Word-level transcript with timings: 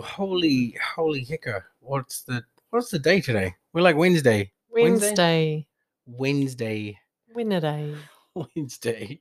Holy, 0.00 0.76
holy 0.94 1.22
hicker! 1.22 1.66
What's 1.80 2.22
the 2.22 2.42
what's 2.70 2.90
the 2.90 2.98
day 2.98 3.20
today? 3.20 3.54
We're 3.72 3.82
like 3.82 3.96
Wednesday. 3.96 4.52
Wednesday? 4.70 5.66
Wednesday. 6.06 6.98
Wednesday. 7.34 7.96
Wednesday. 8.34 9.20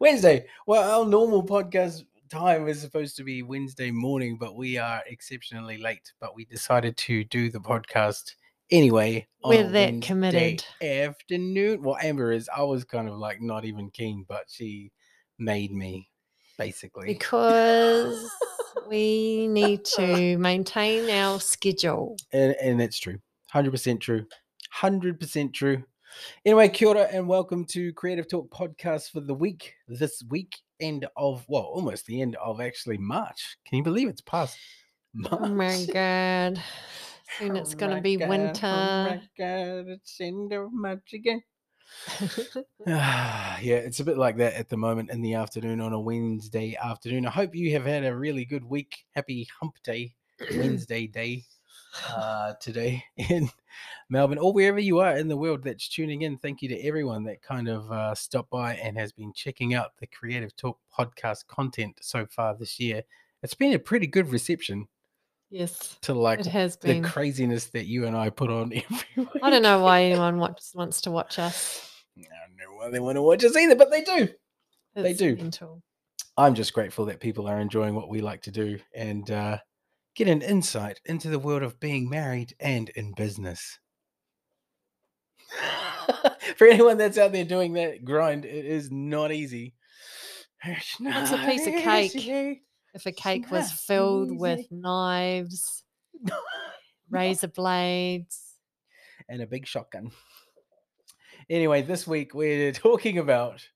Wednesday. 0.00 0.46
Well, 0.66 1.00
our 1.00 1.06
normal 1.06 1.44
podcast 1.44 2.04
time 2.30 2.68
is 2.68 2.80
supposed 2.80 3.16
to 3.16 3.24
be 3.24 3.42
Wednesday 3.42 3.90
morning, 3.90 4.36
but 4.38 4.56
we 4.56 4.78
are 4.78 5.02
exceptionally 5.06 5.78
late. 5.78 6.12
But 6.20 6.34
we 6.34 6.44
decided 6.44 6.96
to 6.98 7.24
do 7.24 7.50
the 7.50 7.60
podcast 7.60 8.34
anyway. 8.70 9.26
on 9.42 9.50
We're 9.50 9.62
that 9.64 9.72
Wednesday 9.72 10.06
committed. 10.06 10.64
Afternoon. 10.82 11.82
Well, 11.82 11.98
Amber 12.02 12.32
is. 12.32 12.48
I 12.54 12.62
was 12.62 12.84
kind 12.84 13.08
of 13.08 13.18
like 13.18 13.40
not 13.40 13.64
even 13.64 13.90
keen, 13.90 14.24
but 14.28 14.44
she 14.48 14.92
made 15.38 15.72
me 15.72 16.08
basically. 16.58 17.06
Because 17.06 18.30
we 18.88 19.46
need 19.48 19.84
to 19.84 20.38
maintain 20.38 21.10
our 21.10 21.38
schedule. 21.40 22.16
and, 22.32 22.54
and 22.62 22.80
it's 22.80 22.98
true 22.98 23.18
100% 23.54 24.00
true 24.00 24.24
100% 24.74 25.52
true 25.54 25.82
anyway 26.44 26.68
kia 26.68 26.88
ora 26.88 27.08
and 27.12 27.28
welcome 27.28 27.64
to 27.64 27.92
creative 27.94 28.28
talk 28.28 28.48
podcast 28.50 29.10
for 29.10 29.20
the 29.20 29.34
week 29.34 29.74
this 29.88 30.22
week 30.30 30.56
end 30.80 31.06
of 31.16 31.44
well 31.48 31.62
almost 31.64 32.06
the 32.06 32.20
end 32.22 32.36
of 32.36 32.60
actually 32.60 32.98
march 32.98 33.56
can 33.66 33.76
you 33.78 33.82
believe 33.84 34.08
it's 34.08 34.20
past 34.22 34.58
march 35.14 35.40
Oh 35.42 35.48
my 35.48 35.86
god. 35.92 36.62
Soon 37.38 37.56
it's 37.56 37.74
Oh 37.74 37.76
gonna 37.76 38.00
be 38.00 38.16
God, 38.16 38.26
oh 38.26 38.28
winter. 38.30 38.66
my 38.66 39.20
god 39.38 39.88
it's 39.88 40.18
end 40.20 40.52
of 40.52 40.72
march 40.72 41.12
again 41.14 41.42
yeah, 42.86 43.58
it's 43.60 44.00
a 44.00 44.04
bit 44.04 44.18
like 44.18 44.36
that 44.38 44.54
at 44.54 44.68
the 44.68 44.76
moment 44.76 45.10
in 45.10 45.22
the 45.22 45.34
afternoon 45.34 45.80
on 45.80 45.92
a 45.92 46.00
Wednesday 46.00 46.76
afternoon. 46.82 47.26
I 47.26 47.30
hope 47.30 47.54
you 47.54 47.72
have 47.72 47.86
had 47.86 48.04
a 48.04 48.16
really 48.16 48.44
good 48.44 48.64
week. 48.64 49.04
Happy 49.14 49.48
Hump 49.60 49.74
Day, 49.82 50.14
Wednesday 50.56 51.06
day 51.06 51.44
uh, 52.08 52.54
today 52.60 53.04
in 53.16 53.50
Melbourne 54.08 54.38
or 54.38 54.52
wherever 54.52 54.78
you 54.78 55.00
are 55.00 55.16
in 55.16 55.28
the 55.28 55.36
world 55.36 55.64
that's 55.64 55.88
tuning 55.88 56.22
in. 56.22 56.38
Thank 56.38 56.62
you 56.62 56.68
to 56.68 56.80
everyone 56.80 57.24
that 57.24 57.42
kind 57.42 57.68
of 57.68 57.90
uh, 57.90 58.14
stopped 58.14 58.50
by 58.50 58.74
and 58.74 58.96
has 58.96 59.12
been 59.12 59.32
checking 59.32 59.74
out 59.74 59.96
the 59.98 60.06
Creative 60.06 60.54
Talk 60.56 60.78
podcast 60.96 61.46
content 61.46 61.98
so 62.00 62.26
far 62.26 62.54
this 62.54 62.78
year. 62.78 63.02
It's 63.42 63.54
been 63.54 63.74
a 63.74 63.78
pretty 63.78 64.06
good 64.06 64.30
reception 64.30 64.88
yes, 65.50 65.96
to 66.02 66.14
like 66.14 66.40
it 66.40 66.46
has 66.46 66.76
the 66.76 67.00
craziness 67.00 67.66
that 67.66 67.86
you 67.86 68.06
and 68.06 68.16
I 68.16 68.30
put 68.30 68.50
on 68.50 68.72
every. 69.16 69.28
I 69.42 69.50
don't 69.50 69.62
know 69.62 69.82
why 69.82 70.04
anyone 70.04 70.38
wants, 70.38 70.74
wants 70.74 71.00
to 71.02 71.10
watch 71.10 71.38
us. 71.38 71.90
I 72.16 72.22
don't 72.22 72.56
know 72.56 72.76
why 72.76 72.90
they 72.90 73.00
want 73.00 73.16
to 73.16 73.22
watch 73.22 73.44
us 73.44 73.56
either, 73.56 73.76
but 73.76 73.90
they 73.90 74.02
do. 74.02 74.28
They 74.94 75.14
do. 75.14 75.36
mental. 75.36 75.82
I'm 76.36 76.54
just 76.54 76.72
grateful 76.72 77.04
that 77.06 77.20
people 77.20 77.48
are 77.48 77.60
enjoying 77.60 77.94
what 77.94 78.08
we 78.08 78.20
like 78.20 78.42
to 78.42 78.50
do 78.50 78.78
and 78.94 79.28
uh, 79.30 79.58
get 80.14 80.28
an 80.28 80.42
insight 80.42 81.00
into 81.04 81.28
the 81.28 81.38
world 81.38 81.62
of 81.62 81.80
being 81.80 82.08
married 82.08 82.54
and 82.60 82.88
in 82.90 83.12
business. 83.12 83.78
For 86.56 86.66
anyone 86.66 86.96
that's 86.96 87.18
out 87.18 87.32
there 87.32 87.44
doing 87.44 87.72
that 87.74 88.04
grind, 88.04 88.44
it 88.44 88.64
is 88.64 88.90
not 88.90 89.32
easy. 89.32 89.74
It's 90.64 90.96
What's 90.98 91.32
a 91.32 91.38
piece 91.38 91.66
of 91.66 91.74
cake? 91.74 92.62
Easy. 92.94 93.00
If 93.00 93.06
a 93.06 93.12
cake 93.12 93.50
was 93.50 93.68
not 93.70 93.78
filled 93.78 94.38
with 94.38 94.70
knives, 94.70 95.84
razor 97.10 97.48
blades. 97.48 98.54
and 99.28 99.42
a 99.42 99.46
big 99.46 99.66
shotgun. 99.66 100.10
Anyway, 101.50 101.82
this 101.82 102.06
week 102.06 102.34
we're 102.34 102.72
talking 102.72 103.18
about 103.18 103.66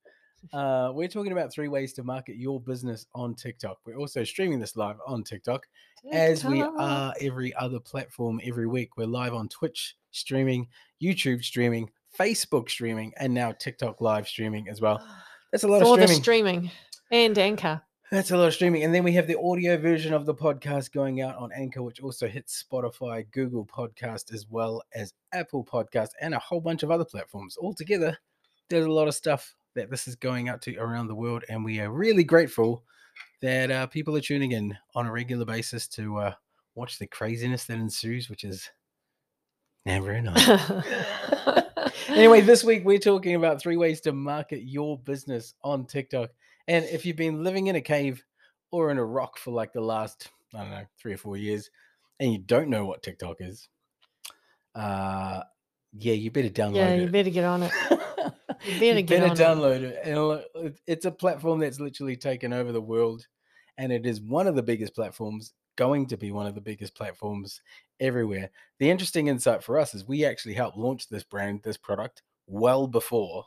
uh, 0.53 0.91
we're 0.93 1.07
talking 1.09 1.31
about 1.33 1.53
three 1.53 1.69
ways 1.69 1.93
to 1.93 2.03
market 2.03 2.37
your 2.37 2.61
business 2.61 3.07
on 3.15 3.35
TikTok. 3.35 3.79
We're 3.87 3.97
also 3.99 4.25
streaming 4.25 4.59
this 4.59 4.77
live 4.77 4.97
on 5.07 5.23
TikTok. 5.23 5.67
as 6.13 6.45
we 6.45 6.61
are 6.63 7.15
every 7.21 7.55
other 7.55 7.79
platform 7.79 8.41
every 8.45 8.67
week. 8.67 8.97
We're 8.97 9.07
live 9.07 9.35
on 9.35 9.49
Twitch 9.49 9.95
streaming, 10.11 10.67
YouTube 11.01 11.45
streaming, 11.45 11.89
Facebook 12.19 12.69
streaming, 12.69 13.13
and 13.19 13.33
now 13.33 13.53
TikTok 13.53 14.01
live 14.01 14.27
streaming 14.27 14.69
as 14.69 14.81
well. 14.81 15.01
That's 15.53 15.63
a 15.65 15.69
lot 15.69 15.79
It's 15.83 15.87
all 15.87 15.95
of 15.95 16.01
the 16.01 16.09
streaming. 16.09 16.23
streaming 16.23 16.71
and 17.13 17.39
anchor. 17.39 17.83
That's 18.13 18.31
a 18.31 18.37
lot 18.37 18.49
of 18.49 18.53
streaming. 18.53 18.83
And 18.83 18.95
then 18.95 19.05
we 19.05 19.13
have 19.13 19.27
the 19.27 19.41
audio 19.41 19.79
version 19.79 20.13
of 20.13 20.27
the 20.27 20.35
podcast 20.35 20.93
going 20.93 21.23
out 21.23 21.35
on 21.39 21.51
Anchor, 21.51 21.83
which 21.83 22.03
also 22.03 22.29
hits 22.29 22.63
Spotify, 22.63 23.25
Google 23.31 23.65
Podcast, 23.65 24.35
as 24.35 24.47
well 24.51 24.83
as 24.95 25.15
Apple 25.33 25.65
Podcast, 25.65 26.11
and 26.21 26.35
a 26.35 26.39
whole 26.39 26.61
bunch 26.61 26.83
of 26.83 26.91
other 26.91 27.07
platforms. 27.07 27.57
Altogether, 27.57 28.19
there's 28.69 28.85
a 28.85 28.91
lot 28.91 29.09
of 29.09 29.15
stuff 29.15 29.55
that 29.75 29.89
this 29.89 30.07
is 30.07 30.15
going 30.15 30.51
out 30.51 30.61
to 30.61 30.77
around 30.77 31.09
the 31.09 31.15
world. 31.15 31.43
And 31.49 31.65
we 31.65 31.81
are 31.81 31.91
really 31.91 32.23
grateful 32.23 32.85
that 33.41 33.71
uh, 33.71 33.87
people 33.87 34.15
are 34.15 34.21
tuning 34.21 34.53
in 34.53 34.77
on 34.95 35.07
a 35.07 35.11
regular 35.11 35.47
basis 35.47 35.89
to 35.89 36.19
uh, 36.19 36.35
watch 36.75 36.99
the 36.99 37.07
craziness 37.07 37.65
that 37.65 37.79
ensues, 37.79 38.29
which 38.29 38.45
is 38.45 38.69
never 39.87 40.13
enough. 40.13 40.71
anyway, 42.09 42.43
this 42.43 42.63
week 42.63 42.85
we're 42.85 42.99
talking 42.99 43.37
about 43.37 43.59
three 43.59 43.79
ways 43.79 44.03
to 44.03 44.13
market 44.13 44.65
your 44.65 44.99
business 44.99 45.55
on 45.65 45.87
TikTok. 45.87 46.29
And 46.69 46.85
if 46.87 47.05
you've 47.05 47.17
been 47.17 47.43
living 47.43 47.67
in 47.67 47.77
a 47.77 47.81
cave 47.81 48.25
or 48.71 48.91
in 48.91 48.99
a 48.99 49.05
rock 49.05 49.39
for 49.39 49.51
like 49.51 49.73
the 49.73 49.81
last, 49.81 50.31
I 50.55 50.59
don't 50.59 50.71
know, 50.71 50.87
three 50.99 51.13
or 51.15 51.19
four 51.19 51.37
years, 51.37 51.71
and 52.21 52.33
you 52.33 52.39
don't 52.39 52.69
know 52.69 52.85
what 52.85 53.03
TikTok 53.03 53.37
is, 53.41 53.69
uh, 54.75 55.43
yeah, 55.93 56.15
you 56.15 56.31
better 56.31 56.49
download 56.49 56.77
yeah, 56.77 56.89
it. 56.89 57.01
you 57.03 57.09
better 57.09 57.31
get 57.31 57.45
on 57.45 57.65
it. 57.65 57.73
you 57.91 58.79
better 58.81 59.03
get 59.03 59.23
on 59.23 59.37
download 59.37 59.83
it. 59.83 60.01
And 60.05 60.67
it- 60.67 60.81
it's 60.87 61.05
a 61.05 61.11
platform 61.11 61.59
that's 61.61 61.81
literally 61.81 62.17
taken 62.17 62.53
over 62.53 62.73
the 62.73 62.81
world, 62.81 63.27
and 63.77 63.93
it 63.93 64.07
is 64.07 64.21
one 64.21 64.47
of 64.47 64.55
the 64.55 64.63
biggest 64.63 64.95
platforms, 64.95 65.53
going 65.77 66.07
to 66.07 66.17
be 66.17 66.33
one 66.33 66.47
of 66.47 66.55
the 66.55 66.61
biggest 66.61 66.95
platforms 66.95 67.61
everywhere. 68.01 68.51
The 68.79 68.91
interesting 68.91 69.27
insight 69.29 69.63
for 69.63 69.79
us 69.79 69.95
is 69.95 70.07
we 70.07 70.25
actually 70.25 70.55
helped 70.55 70.77
launch 70.77 71.09
this 71.09 71.25
brand, 71.25 71.63
this 71.63 71.77
product, 71.77 72.23
well 72.47 72.87
before, 72.87 73.45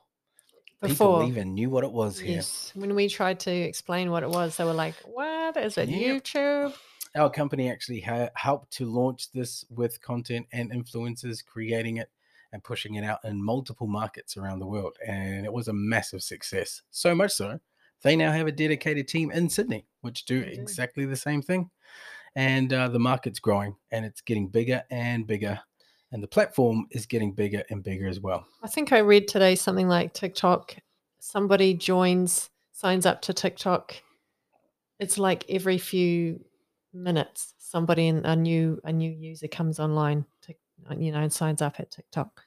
Before. 0.82 1.22
people 1.22 1.30
even 1.30 1.54
knew 1.54 1.70
what 1.70 1.84
it 1.84 1.92
was 1.92 2.20
here. 2.20 2.36
Yes. 2.36 2.72
When 2.76 2.94
we 2.96 3.08
tried 3.10 3.40
to 3.42 3.52
explain 3.52 4.12
what 4.12 4.24
it 4.24 4.30
was, 4.30 4.58
they 4.58 4.64
were 4.64 4.74
like, 4.74 4.96
What? 5.06 5.58
Is 5.58 5.78
it 5.78 5.90
Yep. 5.90 6.24
YouTube? 6.24 6.74
Our 7.16 7.30
company 7.30 7.72
actually 7.72 8.02
ha- 8.02 8.30
helped 8.36 8.72
to 8.74 8.86
launch 8.86 9.32
this 9.32 9.64
with 9.70 10.02
content 10.02 10.48
and 10.52 10.72
influencers 10.72 11.44
creating 11.46 11.98
it 11.98 12.10
and 12.52 12.64
pushing 12.64 12.96
it 12.96 13.04
out 13.06 13.20
in 13.24 13.42
multiple 13.44 13.88
markets 13.88 14.36
around 14.38 14.60
the 14.60 14.68
world. 14.68 14.98
And 15.06 15.46
it 15.46 15.52
was 15.54 15.68
a 15.70 15.74
massive 15.74 16.22
success. 16.24 16.82
So 16.92 17.16
much 17.16 17.32
so, 17.32 17.60
they 18.02 18.16
now 18.18 18.32
have 18.34 18.48
a 18.48 18.52
dedicated 18.52 19.08
team 19.08 19.32
in 19.32 19.50
Sydney, 19.50 19.86
which 20.02 20.26
do 20.26 20.44
do. 20.44 20.50
exactly 20.52 21.06
the 21.06 21.16
same 21.16 21.42
thing. 21.42 21.70
And 22.36 22.72
uh, 22.74 22.90
the 22.90 23.00
market's 23.00 23.40
growing 23.40 23.76
and 23.92 24.06
it's 24.06 24.20
getting 24.22 24.50
bigger 24.50 24.84
and 24.92 25.26
bigger. 25.26 25.60
And 26.12 26.24
the 26.24 26.28
platform 26.28 26.88
is 26.92 27.06
getting 27.06 27.34
bigger 27.34 27.64
and 27.70 27.84
bigger 27.84 28.08
as 28.08 28.20
well. 28.20 28.46
I 28.64 28.68
think 28.68 28.94
I 28.94 29.00
read 29.00 29.28
today 29.28 29.56
something 29.56 29.88
like 29.88 30.14
TikTok. 30.14 30.76
Somebody 31.20 31.74
joins, 31.74 32.50
signs 32.72 33.06
up 33.06 33.22
to 33.24 33.34
TikTok. 33.34 33.96
It's 35.00 35.18
like 35.18 35.44
every 35.50 35.78
few 35.78 36.40
minutes, 36.94 37.54
somebody 37.58 38.08
in 38.08 38.24
a 38.26 38.36
new 38.36 38.80
a 38.86 38.94
new 38.94 39.12
user 39.12 39.48
comes 39.50 39.80
online, 39.80 40.26
to, 40.44 40.56
you 40.98 41.12
know, 41.12 41.20
and 41.20 41.34
signs 41.34 41.62
up 41.62 41.80
at 41.80 41.92
TikTok. 41.92 42.42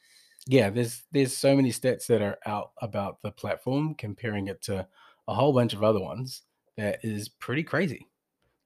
yeah 0.47 0.71
there's 0.71 1.03
there's 1.13 1.37
so 1.37 1.55
many 1.55 1.71
stats 1.71 2.07
that 2.07 2.23
are 2.23 2.39
out 2.47 2.71
about 2.81 3.21
the 3.21 3.31
platform 3.33 3.95
comparing 3.97 4.47
it 4.47 4.63
to 4.63 4.87
a 5.27 5.35
whole 5.35 5.53
bunch 5.53 5.75
of 5.75 5.83
other 5.83 6.01
ones 6.01 6.43
that 6.79 6.99
is 7.03 7.29
pretty 7.29 7.63
crazy 7.63 8.07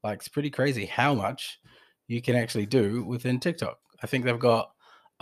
like 0.04 0.18
it's 0.18 0.28
pretty 0.28 0.50
crazy 0.50 0.86
how 0.86 1.12
much 1.14 1.58
you 2.06 2.22
can 2.22 2.36
actually 2.36 2.66
do 2.66 3.02
within 3.04 3.40
tiktok 3.40 3.78
i 4.02 4.06
think 4.06 4.24
they've 4.24 4.38
got 4.38 4.70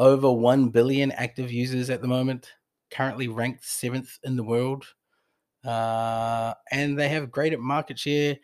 over 0.00 0.33
1 0.33 0.71
billion 0.71 1.12
active 1.12 1.53
users 1.53 1.91
at 1.91 2.00
the 2.00 2.09
moment 2.09 2.50
currently 2.91 3.28
ranked 3.28 3.65
seventh 3.65 4.19
in 4.25 4.34
the 4.34 4.43
world. 4.43 4.87
Uh, 5.62 6.55
and 6.72 6.99
they 6.99 7.09
have 7.09 7.31
great 7.31 7.53
at 7.53 7.61
market 7.61 7.99
share 7.99 8.37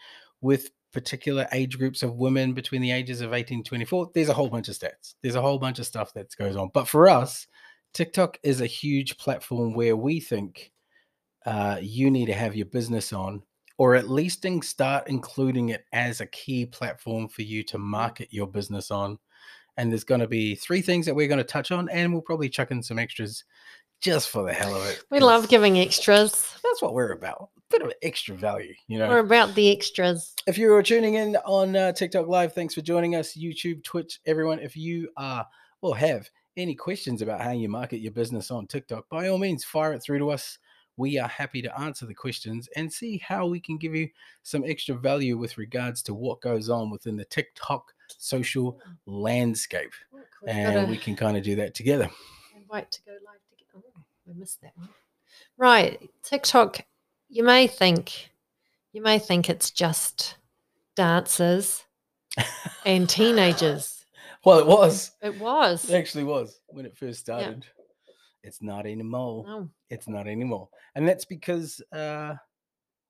with 0.42 0.70
particular 0.92 1.48
age 1.52 1.78
groups 1.78 2.02
of 2.02 2.16
women 2.16 2.52
between 2.52 2.82
the 2.82 2.90
ages 2.90 3.22
of 3.22 3.32
18 3.32 3.58
and 3.58 3.66
24 3.66 4.10
there's 4.14 4.28
a 4.28 4.34
whole 4.34 4.48
bunch 4.48 4.68
of 4.68 4.74
stats. 4.74 5.14
There's 5.22 5.34
a 5.34 5.40
whole 5.40 5.58
bunch 5.58 5.78
of 5.78 5.86
stuff 5.86 6.12
that 6.12 6.34
goes 6.36 6.56
on. 6.56 6.70
But 6.72 6.88
for 6.88 7.08
us 7.08 7.46
TikTok 7.94 8.38
is 8.42 8.60
a 8.60 8.66
huge 8.66 9.16
platform 9.16 9.72
where 9.72 9.96
we 9.96 10.20
think 10.20 10.72
uh, 11.46 11.78
you 11.80 12.10
need 12.10 12.26
to 12.26 12.34
have 12.34 12.54
your 12.54 12.66
business 12.66 13.14
on, 13.14 13.42
or 13.78 13.94
at 13.94 14.10
least 14.10 14.46
start 14.62 15.08
including 15.08 15.70
it 15.70 15.84
as 15.92 16.20
a 16.20 16.26
key 16.26 16.66
platform 16.66 17.28
for 17.28 17.42
you 17.42 17.62
to 17.64 17.78
market 17.78 18.28
your 18.30 18.46
business 18.46 18.90
on. 18.90 19.18
And 19.76 19.90
there's 19.90 20.04
going 20.04 20.20
to 20.20 20.28
be 20.28 20.54
three 20.54 20.80
things 20.80 21.06
that 21.06 21.14
we're 21.14 21.28
going 21.28 21.38
to 21.38 21.44
touch 21.44 21.70
on, 21.70 21.88
and 21.90 22.12
we'll 22.12 22.22
probably 22.22 22.48
chuck 22.48 22.70
in 22.70 22.82
some 22.82 22.98
extras 22.98 23.44
just 24.00 24.30
for 24.30 24.44
the 24.44 24.52
hell 24.52 24.74
of 24.74 24.86
it. 24.86 25.02
We 25.10 25.20
love 25.20 25.48
giving 25.48 25.78
extras. 25.78 26.58
That's 26.62 26.82
what 26.82 26.94
we're 26.94 27.12
about. 27.12 27.50
Bit 27.70 27.82
of 27.82 27.92
extra 28.02 28.36
value, 28.36 28.74
you 28.88 28.98
know. 28.98 29.08
We're 29.08 29.18
about 29.18 29.54
the 29.54 29.72
extras. 29.72 30.34
If 30.46 30.56
you 30.56 30.72
are 30.74 30.82
tuning 30.82 31.14
in 31.14 31.36
on 31.44 31.74
uh, 31.74 31.92
TikTok 31.92 32.28
Live, 32.28 32.52
thanks 32.52 32.74
for 32.74 32.80
joining 32.80 33.16
us. 33.16 33.36
YouTube, 33.36 33.82
Twitch, 33.82 34.20
everyone. 34.26 34.60
If 34.60 34.76
you 34.76 35.08
are 35.16 35.46
or 35.82 35.96
have 35.96 36.28
any 36.56 36.74
questions 36.74 37.22
about 37.22 37.40
how 37.40 37.50
you 37.50 37.68
market 37.68 37.98
your 37.98 38.12
business 38.12 38.50
on 38.50 38.66
TikTok, 38.66 39.08
by 39.08 39.28
all 39.28 39.38
means, 39.38 39.64
fire 39.64 39.92
it 39.92 40.02
through 40.02 40.20
to 40.20 40.30
us. 40.30 40.58
we 40.96 41.18
are 41.18 41.28
happy 41.28 41.60
to 41.60 41.80
answer 41.80 42.06
the 42.06 42.14
questions 42.14 42.68
and 42.76 42.90
see 42.90 43.18
how 43.18 43.46
we 43.46 43.60
can 43.60 43.76
give 43.76 43.94
you 43.94 44.08
some 44.42 44.64
extra 44.64 44.94
value 44.94 45.36
with 45.36 45.58
regards 45.58 46.02
to 46.02 46.14
what 46.14 46.40
goes 46.40 46.70
on 46.70 46.90
within 46.90 47.16
the 47.16 47.24
TikTok 47.26 47.92
social 48.18 48.80
landscape. 49.06 49.92
Look, 50.12 50.26
we've 50.42 50.54
And 50.54 50.90
we 50.90 50.96
can 50.96 51.16
kind 51.16 51.36
of 51.36 51.42
do 51.42 51.56
that 51.56 51.74
together. 51.74 52.08
invite 52.54 52.90
to 52.92 53.00
go 53.04 53.12
live 53.12 53.40
together. 53.50 53.84
Oh, 53.96 54.02
we 54.26 54.34
missed 54.34 54.60
that 54.62 54.72
one. 54.76 54.88
Right, 55.58 56.00
TikTok. 56.22 56.80
You 57.28 57.42
may 57.44 57.66
think, 57.66 58.30
you 58.92 59.02
may 59.02 59.18
think 59.18 59.48
it's 59.50 59.70
just 59.70 60.36
dancers 60.94 61.84
and 62.86 63.08
teenagers. 63.08 64.04
Well, 64.44 64.58
it 64.58 64.66
was. 64.66 65.10
It 65.22 65.38
was. 65.40 65.88
It 65.90 65.96
actually 65.96 66.24
was 66.24 66.60
when 66.68 66.86
it 66.86 66.96
first 66.96 67.20
started. 67.20 67.66
It's 68.42 68.62
not 68.62 68.86
anymore. 68.86 69.44
No. 69.44 69.68
It's 69.90 70.06
not 70.06 70.28
anymore. 70.28 70.68
And 70.94 71.08
that's 71.08 71.24
because 71.24 71.80
uh, 71.92 72.34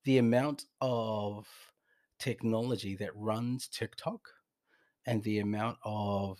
the 0.05 0.17
amount 0.19 0.65
of 0.81 1.47
technology 2.19 2.97
that 2.97 3.15
runs 3.15 3.69
TikTok 3.69 4.21
and 5.07 5.23
the 5.23 5.39
amount 5.41 5.79
of 5.85 6.39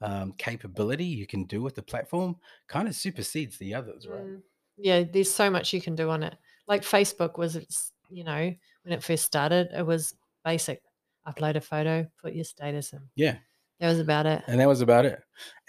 um, 0.00 0.32
capability 0.38 1.04
you 1.04 1.26
can 1.26 1.44
do 1.44 1.62
with 1.62 1.74
the 1.74 1.82
platform 1.82 2.36
kind 2.68 2.86
of 2.88 2.94
supersedes 2.94 3.58
the 3.58 3.74
others, 3.74 4.06
right? 4.06 4.20
Mm. 4.24 4.42
Yeah, 4.76 5.04
there's 5.10 5.30
so 5.30 5.48
much 5.50 5.72
you 5.72 5.80
can 5.80 5.94
do 5.94 6.10
on 6.10 6.22
it. 6.22 6.36
Like 6.68 6.82
Facebook 6.82 7.38
was, 7.38 7.56
it's, 7.56 7.92
you 8.10 8.24
know, 8.24 8.52
when 8.82 8.92
it 8.92 9.02
first 9.02 9.24
started, 9.24 9.68
it 9.74 9.86
was 9.86 10.14
basic. 10.44 10.82
Upload 11.26 11.56
a 11.56 11.60
photo, 11.60 12.06
put 12.22 12.34
your 12.34 12.44
status 12.44 12.92
in. 12.92 13.00
Yeah. 13.16 13.36
That 13.80 13.88
was 13.88 13.98
about 14.00 14.26
it. 14.26 14.42
And 14.46 14.60
that 14.60 14.68
was 14.68 14.80
about 14.82 15.06
it. 15.06 15.20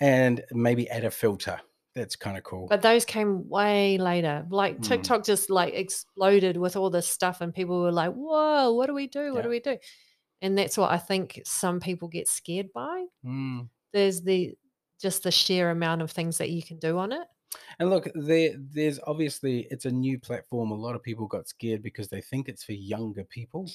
And 0.02 0.44
maybe 0.52 0.90
add 0.90 1.04
a 1.06 1.12
filter. 1.12 1.60
That's 1.96 2.16
kind 2.16 2.38
of 2.38 2.44
cool. 2.44 2.68
But 2.70 2.84
those 2.84 3.06
came 3.06 3.50
way 3.50 3.98
later. 3.98 4.46
Like 4.52 4.78
Mm. 4.78 4.84
TikTok 4.84 5.26
just 5.26 5.50
like 5.50 5.74
exploded 5.74 6.56
with 6.58 6.76
all 6.76 6.92
this 6.92 7.08
stuff, 7.08 7.42
and 7.42 7.52
people 7.52 7.82
were 7.82 7.92
like, 7.92 8.14
"Whoa, 8.14 8.72
what 8.74 8.86
do 8.86 8.94
we 8.94 9.08
do? 9.08 9.32
What 9.34 9.38
Yeah. 9.38 9.42
do 9.42 9.50
we 9.50 9.60
do?" 9.60 9.78
And 10.42 10.58
that's 10.58 10.78
what 10.78 10.92
I 10.92 10.98
think 10.98 11.42
some 11.46 11.80
people 11.80 12.08
get 12.08 12.28
scared 12.28 12.72
by. 12.74 13.06
Mm. 13.26 13.70
There's 13.94 14.22
the 14.22 14.54
just 15.02 15.24
the 15.24 15.32
sheer 15.32 15.70
amount 15.72 16.02
of 16.02 16.12
things 16.12 16.38
that 16.40 16.50
you 16.50 16.62
can 16.64 16.78
do 16.80 16.98
on 16.98 17.12
it. 17.12 17.28
And 17.80 17.90
look, 17.90 18.08
there, 18.16 18.52
there's 18.58 19.00
obviously 19.08 19.68
it's 19.72 19.86
a 19.86 19.92
new 19.92 20.20
platform. 20.20 20.72
A 20.72 20.76
lot 20.76 20.96
of 20.96 21.02
people 21.04 21.28
got 21.28 21.48
scared 21.48 21.82
because 21.82 22.08
they 22.08 22.22
think 22.22 22.50
it's 22.50 22.64
for 22.64 22.74
younger 22.74 23.24
people. 23.24 23.70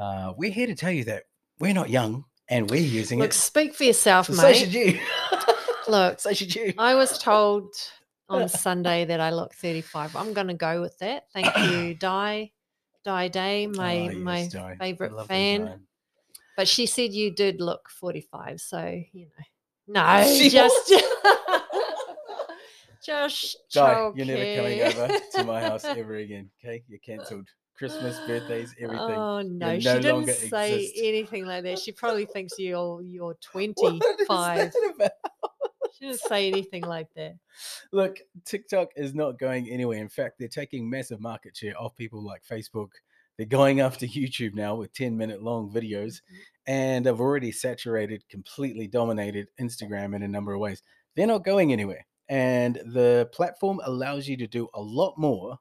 Uh, 0.00 0.32
we're 0.36 0.50
here 0.50 0.66
to 0.66 0.74
tell 0.74 0.90
you 0.92 1.04
that 1.04 1.24
we're 1.58 1.74
not 1.74 1.90
young 1.90 2.24
and 2.48 2.70
we're 2.70 2.80
using 2.80 3.18
Look, 3.18 3.30
it. 3.30 3.34
speak 3.34 3.74
for 3.74 3.84
yourself, 3.84 4.26
So, 4.26 4.34
so 4.34 4.52
should 4.52 4.72
mate. 4.72 4.94
you. 4.94 5.00
Look, 5.88 6.20
so 6.20 6.32
should 6.32 6.54
you. 6.54 6.72
I 6.78 6.94
was 6.94 7.18
told 7.18 7.74
on 8.28 8.48
Sunday 8.48 9.04
that 9.04 9.20
I 9.20 9.30
look 9.30 9.54
35. 9.54 10.16
I'm 10.16 10.32
going 10.32 10.48
to 10.48 10.54
go 10.54 10.80
with 10.80 10.96
that. 10.98 11.24
Thank 11.32 11.54
you, 11.70 11.94
Di, 11.98 12.50
Di 13.04 13.28
Day, 13.28 13.66
my 13.66 14.08
Oh, 14.08 14.18
my 14.18 14.38
yes, 14.42 14.52
Di. 14.52 14.76
favorite 14.78 15.26
fan. 15.26 15.80
But 16.56 16.68
she 16.68 16.86
said 16.86 17.12
you 17.12 17.30
did 17.30 17.60
look 17.60 17.88
45, 17.88 18.60
so 18.60 19.02
you 19.12 19.26
know. 19.26 19.44
No, 19.88 20.24
She 20.38 20.48
just 20.48 20.88
just 23.04 23.56
Di, 23.72 24.12
you're 24.14 24.26
never 24.26 24.56
coming 24.56 24.82
over 24.82 25.18
to 25.32 25.44
my 25.44 25.60
house 25.68 25.84
ever 25.84 26.16
again. 26.16 26.50
Okay, 26.64 26.82
you're 26.88 26.98
cancelled. 27.00 27.48
Christmas, 27.76 28.16
birthdays, 28.26 28.74
everything. 28.80 29.10
Oh 29.10 29.42
no, 29.42 29.78
she 29.80 29.84
didn't 29.84 30.28
say 30.28 30.84
exist. 30.84 30.94
anything 31.02 31.46
like 31.46 31.64
that. 31.64 31.78
She 31.78 31.90
probably 31.90 32.26
thinks 32.26 32.58
you're 32.58 33.02
you're 33.02 33.34
What 33.52 33.94
is 33.94 34.00
25. 34.20 34.72
that 34.72 34.92
about? 34.94 35.10
She 35.98 36.06
didn't 36.06 36.20
say 36.20 36.48
anything 36.48 36.82
like 36.82 37.08
that. 37.16 37.34
Look, 37.92 38.18
TikTok 38.44 38.90
is 38.96 39.14
not 39.14 39.38
going 39.38 39.68
anywhere. 39.68 39.98
In 39.98 40.08
fact, 40.08 40.36
they're 40.38 40.48
taking 40.48 40.88
massive 40.88 41.20
market 41.20 41.56
share 41.56 41.74
off 41.80 41.96
people 41.96 42.22
like 42.22 42.42
Facebook. 42.44 42.90
They're 43.36 43.46
going 43.46 43.80
after 43.80 44.06
YouTube 44.06 44.54
now 44.54 44.74
with 44.74 44.92
10 44.92 45.16
minute 45.16 45.42
long 45.42 45.70
videos 45.70 46.20
mm-hmm. 46.20 46.36
and 46.66 47.06
have 47.06 47.20
already 47.20 47.52
saturated, 47.52 48.28
completely 48.28 48.86
dominated 48.86 49.48
Instagram 49.60 50.14
in 50.14 50.22
a 50.22 50.28
number 50.28 50.52
of 50.52 50.60
ways. 50.60 50.82
They're 51.16 51.26
not 51.26 51.44
going 51.44 51.72
anywhere. 51.72 52.06
And 52.28 52.76
the 52.86 53.28
platform 53.32 53.80
allows 53.84 54.28
you 54.28 54.36
to 54.38 54.46
do 54.46 54.68
a 54.74 54.80
lot 54.80 55.18
more 55.18 55.58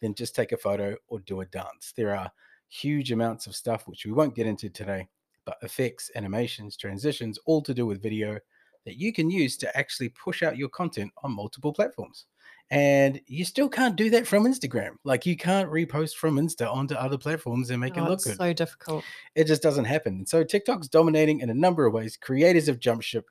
than 0.00 0.14
just 0.14 0.34
take 0.34 0.52
a 0.52 0.56
photo 0.56 0.96
or 1.08 1.20
do 1.20 1.40
a 1.40 1.46
dance. 1.46 1.92
There 1.96 2.14
are 2.16 2.30
huge 2.68 3.12
amounts 3.12 3.46
of 3.46 3.56
stuff 3.56 3.86
which 3.86 4.04
we 4.04 4.12
won't 4.12 4.34
get 4.34 4.46
into 4.46 4.70
today, 4.70 5.08
but 5.44 5.58
effects, 5.62 6.10
animations, 6.14 6.76
transitions, 6.76 7.38
all 7.46 7.62
to 7.62 7.74
do 7.74 7.86
with 7.86 8.02
video 8.02 8.38
that 8.86 8.96
you 8.96 9.12
can 9.12 9.30
use 9.30 9.56
to 9.58 9.76
actually 9.76 10.08
push 10.10 10.42
out 10.42 10.56
your 10.56 10.68
content 10.70 11.12
on 11.22 11.34
multiple 11.34 11.72
platforms. 11.72 12.26
And 12.72 13.20
you 13.26 13.44
still 13.44 13.68
can't 13.68 13.96
do 13.96 14.10
that 14.10 14.26
from 14.28 14.44
Instagram. 14.44 14.90
Like 15.04 15.26
you 15.26 15.36
can't 15.36 15.68
repost 15.68 16.14
from 16.14 16.36
Insta 16.36 16.72
onto 16.72 16.94
other 16.94 17.18
platforms 17.18 17.70
and 17.70 17.80
make 17.80 17.98
Oh, 17.98 18.04
it 18.04 18.08
look 18.08 18.18
it's 18.18 18.26
good. 18.26 18.36
so 18.36 18.52
difficult. 18.52 19.04
It 19.34 19.48
just 19.48 19.62
doesn't 19.62 19.86
happen. 19.86 20.14
And 20.14 20.28
so 20.28 20.44
TikTok's 20.44 20.86
dominating 20.88 21.40
in 21.40 21.50
a 21.50 21.54
number 21.54 21.84
of 21.84 21.92
ways. 21.92 22.16
Creators 22.16 22.68
have 22.68 22.78
jumped 22.78 23.04
ship, 23.04 23.24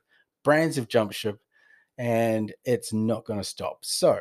brands 0.44 0.76
have 0.76 0.88
jumped 0.88 1.14
ship, 1.14 1.40
and 1.96 2.52
it's 2.64 2.92
not 2.92 3.24
going 3.24 3.38
to 3.40 3.44
stop. 3.44 3.78
So 3.82 4.20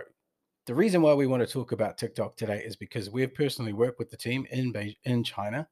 the 0.67 0.75
reason 0.75 1.01
why 1.01 1.13
we 1.15 1.27
want 1.27 1.45
to 1.45 1.51
talk 1.51 1.73
about 1.73 1.97
TikTok 1.97 2.37
today 2.37 2.61
is 2.65 2.77
because 2.77 3.09
we've 3.09 3.33
personally 3.33 3.73
worked 3.73 3.99
with 3.99 4.09
the 4.11 4.17
team 4.17 4.45
in 4.51 4.73
in 5.03 5.23
China. 5.25 5.67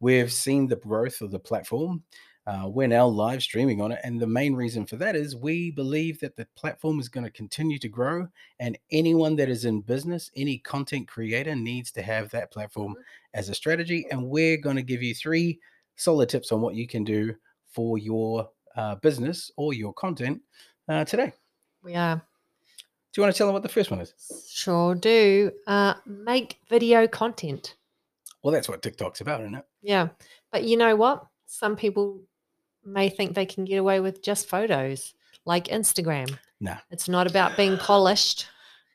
We've 0.00 0.32
seen 0.32 0.66
the 0.66 0.76
growth 0.76 1.20
of 1.22 1.30
the 1.30 1.38
platform. 1.38 2.02
Uh, 2.46 2.64
we're 2.66 2.88
now 2.88 3.06
live 3.06 3.40
streaming 3.40 3.80
on 3.80 3.92
it, 3.92 4.00
and 4.02 4.20
the 4.20 4.26
main 4.26 4.54
reason 4.54 4.84
for 4.84 4.96
that 4.96 5.14
is 5.14 5.36
we 5.36 5.70
believe 5.70 6.18
that 6.18 6.34
the 6.34 6.46
platform 6.56 6.98
is 6.98 7.08
going 7.08 7.22
to 7.22 7.30
continue 7.30 7.78
to 7.78 7.88
grow, 7.88 8.26
and 8.58 8.76
anyone 8.90 9.36
that 9.36 9.48
is 9.48 9.64
in 9.64 9.80
business, 9.80 10.30
any 10.34 10.58
content 10.58 11.06
creator, 11.06 11.54
needs 11.54 11.92
to 11.92 12.02
have 12.02 12.30
that 12.30 12.50
platform 12.50 12.96
as 13.34 13.48
a 13.48 13.54
strategy. 13.54 14.06
And 14.10 14.28
we're 14.28 14.56
going 14.56 14.74
to 14.74 14.82
give 14.82 15.02
you 15.02 15.14
three 15.14 15.60
solid 15.94 16.28
tips 16.28 16.50
on 16.50 16.60
what 16.60 16.74
you 16.74 16.88
can 16.88 17.04
do 17.04 17.32
for 17.70 17.96
your 17.96 18.50
uh, 18.76 18.96
business 18.96 19.52
or 19.56 19.72
your 19.72 19.92
content 19.92 20.40
uh, 20.88 21.04
today. 21.04 21.32
We 21.84 21.94
are. 21.94 22.16
Do 22.16 23.20
you 23.20 23.22
want 23.22 23.34
to 23.34 23.38
tell 23.38 23.46
them 23.46 23.54
what 23.54 23.62
the 23.62 23.68
first 23.68 23.90
one 23.90 24.00
is? 24.00 24.14
Sure 24.50 24.94
do. 24.94 25.52
Uh, 25.66 25.94
make 26.06 26.58
video 26.68 27.06
content. 27.06 27.76
Well, 28.42 28.52
that's 28.52 28.68
what 28.68 28.82
TikTok's 28.82 29.20
about, 29.20 29.42
isn't 29.42 29.54
it? 29.54 29.64
Yeah. 29.82 30.08
But 30.50 30.64
you 30.64 30.76
know 30.76 30.96
what? 30.96 31.26
Some 31.46 31.76
people 31.76 32.20
may 32.84 33.08
think 33.08 33.34
they 33.34 33.46
can 33.46 33.64
get 33.64 33.76
away 33.76 34.00
with 34.00 34.22
just 34.22 34.48
photos 34.48 35.14
like 35.44 35.66
Instagram. 35.66 36.36
No. 36.60 36.76
It's 36.90 37.08
not 37.08 37.26
about 37.26 37.56
being 37.56 37.76
polished. 37.76 38.46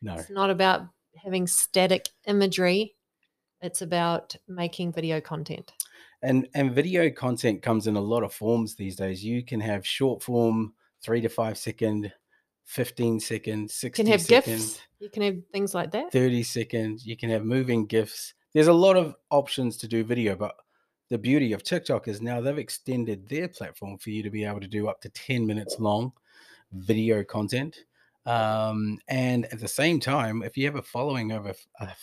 No. 0.02 0.16
It's 0.16 0.30
not 0.30 0.50
about 0.50 0.88
having 1.16 1.48
static 1.48 2.10
imagery. 2.26 2.96
It's 3.62 3.82
about 3.82 4.36
making 4.48 4.94
video 4.94 5.20
content. 5.20 5.74
And 6.22 6.48
and 6.54 6.74
video 6.74 7.10
content 7.10 7.62
comes 7.62 7.88
in 7.88 7.96
a 7.96 8.02
lot 8.02 8.24
of 8.24 8.34
forms 8.34 8.76
these 8.76 8.96
days. 8.96 9.24
You 9.24 9.44
can 9.44 9.60
have 9.60 9.86
short 9.86 10.24
form, 10.24 10.74
three 11.04 11.22
to 11.22 11.30
five 11.30 11.58
second, 11.58 12.12
15 12.66 13.20
seconds, 13.20 13.74
60 13.74 14.02
You 14.02 14.06
can 14.06 14.12
have 14.12 14.22
seconds. 14.22 14.74
GIFs. 14.74 14.82
You 15.00 15.10
can 15.10 15.24
have 15.24 15.38
things 15.52 15.74
like 15.74 15.92
that. 15.92 16.12
30 16.12 16.44
seconds. 16.44 17.06
You 17.06 17.16
can 17.18 17.30
have 17.30 17.44
moving 17.46 17.86
GIFs. 17.86 18.34
There's 18.54 18.68
a 18.68 18.74
lot 18.74 18.98
of 18.98 19.16
options 19.30 19.78
to 19.78 19.88
do 19.88 20.04
video, 20.04 20.36
but 20.36 20.56
the 21.10 21.18
beauty 21.18 21.54
of 21.54 21.64
TikTok 21.64 22.08
is 22.08 22.22
now 22.22 22.42
they've 22.42 22.58
extended 22.58 23.28
their 23.28 23.48
platform 23.48 23.98
for 23.98 24.10
you 24.10 24.24
to 24.24 24.30
be 24.30 24.44
able 24.44 24.60
to 24.60 24.68
do 24.68 24.88
up 24.88 25.02
to 25.02 25.10
10 25.10 25.46
minutes 25.46 25.80
long 25.80 26.12
video 26.74 27.24
content. 27.24 27.86
Um, 28.26 29.00
and 29.08 29.46
at 29.46 29.60
the 29.60 29.68
same 29.70 30.02
time, 30.02 30.44
if 30.44 30.58
you 30.58 30.66
have 30.66 30.76
a 30.76 30.82
following 30.82 31.32
of 31.32 31.46
a 31.46 31.56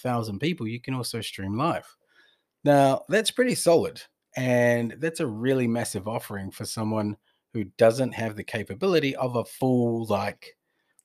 thousand 0.02 0.38
people, 0.38 0.66
you 0.66 0.80
can 0.80 0.94
also 0.94 1.20
stream 1.20 1.56
live. 1.56 1.86
Now, 2.64 3.04
that's 3.10 3.30
pretty 3.30 3.54
solid. 3.54 4.00
And 4.36 4.96
that's 4.98 5.20
a 5.20 5.26
really 5.26 5.68
massive 5.68 6.08
offering 6.08 6.50
for 6.50 6.64
someone 6.64 7.16
who 7.52 7.64
doesn't 7.76 8.12
have 8.12 8.36
the 8.36 8.42
capability 8.42 9.14
of 9.16 9.36
a 9.36 9.44
full, 9.44 10.06
like, 10.06 10.56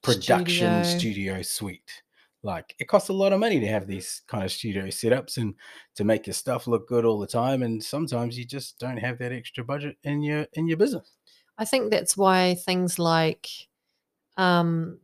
production 0.02 0.84
Studio. 0.84 1.00
studio 1.00 1.42
suite. 1.42 2.04
Like 2.42 2.76
it 2.80 2.88
costs 2.88 3.10
a 3.10 3.14
lot 3.14 3.34
of 3.34 3.40
money 3.40 3.60
to 3.60 3.68
have 3.68 3.86
these 3.86 4.22
kind 4.28 4.44
of 4.46 4.52
studio 4.52 4.86
setups 4.86 5.38
and 5.38 5.56
to 5.96 6.04
make 6.04 6.26
your 6.26 6.34
stuff 6.34 6.68
look 6.68 6.88
good 6.88 7.04
all 7.04 7.20
the 7.20 7.28
time. 7.28 7.64
And 7.64 7.84
sometimes 7.84 8.38
you 8.38 8.46
just 8.46 8.80
don't 8.80 8.98
have 8.98 9.18
that 9.20 9.34
extra 9.34 9.64
budget 9.64 9.98
in 10.04 10.22
your 10.22 10.46
in 10.54 10.68
your 10.68 10.78
business. 10.78 11.12
I 11.58 11.66
think 11.66 11.92
that's 11.92 12.16
why 12.16 12.56
things 12.56 12.98
like 12.98 13.50
um, 14.38 15.00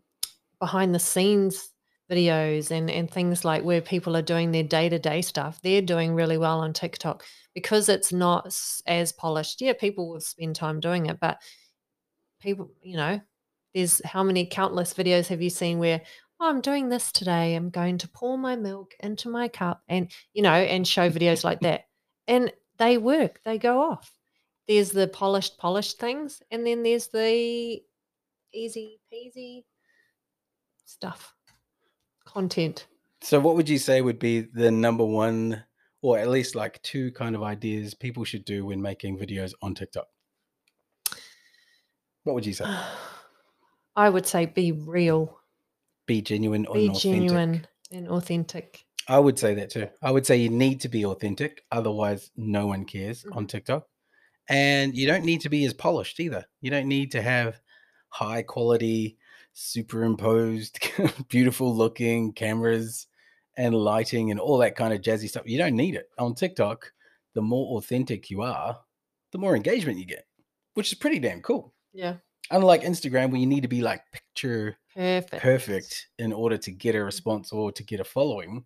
behind 0.60 0.96
the 0.96 1.00
scenes 1.00 1.70
videos 2.10 2.72
and, 2.72 2.90
and 2.90 3.10
things 3.10 3.44
like 3.44 3.64
where 3.64 3.82
people 3.82 4.16
are 4.16 4.22
doing 4.22 4.52
their 4.52 4.64
day 4.64 4.90
to 4.90 5.00
day 5.00 5.22
stuff, 5.22 5.60
they're 5.62 5.82
doing 5.82 6.14
really 6.14 6.38
well 6.38 6.60
on 6.60 6.74
TikTok 6.74 7.24
because 7.54 7.90
it's 7.90 8.14
not 8.14 8.56
as 8.86 9.12
polished. 9.12 9.62
Yeah, 9.62 9.74
people 9.74 10.10
will 10.10 10.22
spend 10.22 10.56
time 10.56 10.80
doing 10.80 11.08
it, 11.08 11.20
but 11.20 11.42
people, 12.40 12.72
you 12.82 12.98
know, 12.98 13.20
there's 13.74 14.02
how 14.06 14.24
many 14.24 14.46
countless 14.46 14.94
videos 14.94 15.28
have 15.28 15.42
you 15.42 15.50
seen 15.50 15.80
where 15.80 16.02
oh, 16.40 16.50
I'm 16.50 16.62
doing 16.62 16.90
this 16.90 17.12
today? 17.12 17.56
I'm 17.56 17.70
going 17.70 17.98
to 18.00 18.08
pour 18.10 18.38
my 18.38 18.56
milk 18.56 18.94
into 19.00 19.30
my 19.30 19.48
cup 19.48 19.82
and, 19.88 20.12
you 20.34 20.42
know, 20.42 20.54
and 20.54 20.88
show 20.88 21.10
videos 21.10 21.44
like 21.44 21.60
that. 21.62 21.86
And 22.28 22.52
they 22.78 22.98
work, 22.98 23.42
they 23.46 23.58
go 23.58 23.82
off 23.82 24.12
there's 24.68 24.92
the 24.92 25.08
polished 25.08 25.58
polished 25.58 26.00
things 26.00 26.42
and 26.52 26.66
then 26.66 26.84
there's 26.84 27.08
the 27.08 27.82
easy 28.54 29.00
peasy 29.12 29.64
stuff 30.86 31.34
content 32.26 32.88
So, 33.22 33.40
what 33.40 33.56
would 33.56 33.70
you 33.70 33.78
say 33.78 34.02
would 34.02 34.20
be 34.20 34.42
the 34.42 34.72
number 34.72 35.06
one, 35.06 35.64
or 36.02 36.20
at 36.20 36.30
least 36.30 36.56
like 36.56 36.82
two 36.82 37.12
kind 37.12 37.36
of 37.36 37.44
ideas 37.44 37.94
people 37.94 38.24
should 38.24 38.46
do 38.46 38.66
when 38.66 38.82
making 38.82 39.18
videos 39.18 39.54
on 39.62 39.74
TikTok? 39.74 40.08
What 42.24 42.34
would 42.34 42.46
you 42.46 42.54
say? 42.54 42.66
I 43.96 44.10
would 44.10 44.26
say 44.28 44.46
be 44.46 44.72
real, 44.74 45.40
Be 46.06 46.22
genuine 46.22 46.64
be 46.72 46.88
and 46.88 46.96
authentic. 46.96 47.02
genuine 47.02 47.68
and 47.92 48.08
authentic. 48.08 48.86
I 49.08 49.20
would 49.20 49.38
say 49.40 49.54
that 49.56 49.70
too. 49.70 49.88
I 50.02 50.12
would 50.12 50.26
say 50.26 50.38
you 50.38 50.50
need 50.50 50.82
to 50.82 50.90
be 50.90 51.06
authentic, 51.06 51.64
otherwise, 51.72 52.32
no 52.36 52.68
one 52.68 52.86
cares 52.86 53.26
on 53.32 53.46
Mhm. 53.46 53.50
TikTok. 53.50 53.88
And 54.50 54.96
you 54.96 55.08
don't 55.08 55.26
need 55.26 55.42
to 55.42 55.50
be 55.50 55.66
as 55.66 55.74
polished 55.74 56.20
either. 56.20 56.46
You 56.62 56.70
don't 56.72 56.88
need 56.88 57.12
to 57.12 57.22
have 57.22 57.60
high 58.10 58.44
quality, 58.44 59.18
superimposed, 59.54 60.80
beautiful 61.30 61.76
looking 61.76 62.34
cameras 62.34 63.08
and 63.58 63.74
lighting 63.76 64.32
and 64.32 64.40
all 64.40 64.58
that 64.60 64.76
kind 64.76 64.94
of 64.94 65.02
jazzy 65.02 65.30
stuff. 65.30 65.44
You 65.48 65.58
don't 65.58 65.76
need 65.76 65.96
it. 65.96 66.10
On 66.18 66.36
TikTok, 66.36 66.92
the 67.34 67.42
more 67.42 67.78
authentic 67.78 68.30
you 68.30 68.42
are, 68.42 68.80
the 69.32 69.38
more 69.38 69.56
engagement 69.56 69.98
you 70.00 70.06
get, 70.06 70.26
which 70.74 70.92
is 70.92 70.98
pretty 70.98 71.20
damn 71.20 71.42
cool. 71.42 71.74
Yeah, 71.94 72.18
Unlike 72.52 72.84
Instagram, 72.84 73.32
where 73.32 73.40
you 73.40 73.48
need 73.48 73.62
to 73.62 73.68
be 73.68 73.82
like 73.82 74.02
picture 74.12 74.78
perfect. 74.96 75.42
perfect 75.42 76.08
in 76.20 76.32
order 76.32 76.58
to 76.58 76.72
get 76.72 76.96
a 76.96 77.04
response 77.04 77.52
or 77.52 77.72
to 77.72 77.84
get 77.84 78.00
a 78.00 78.04
following. 78.04 78.64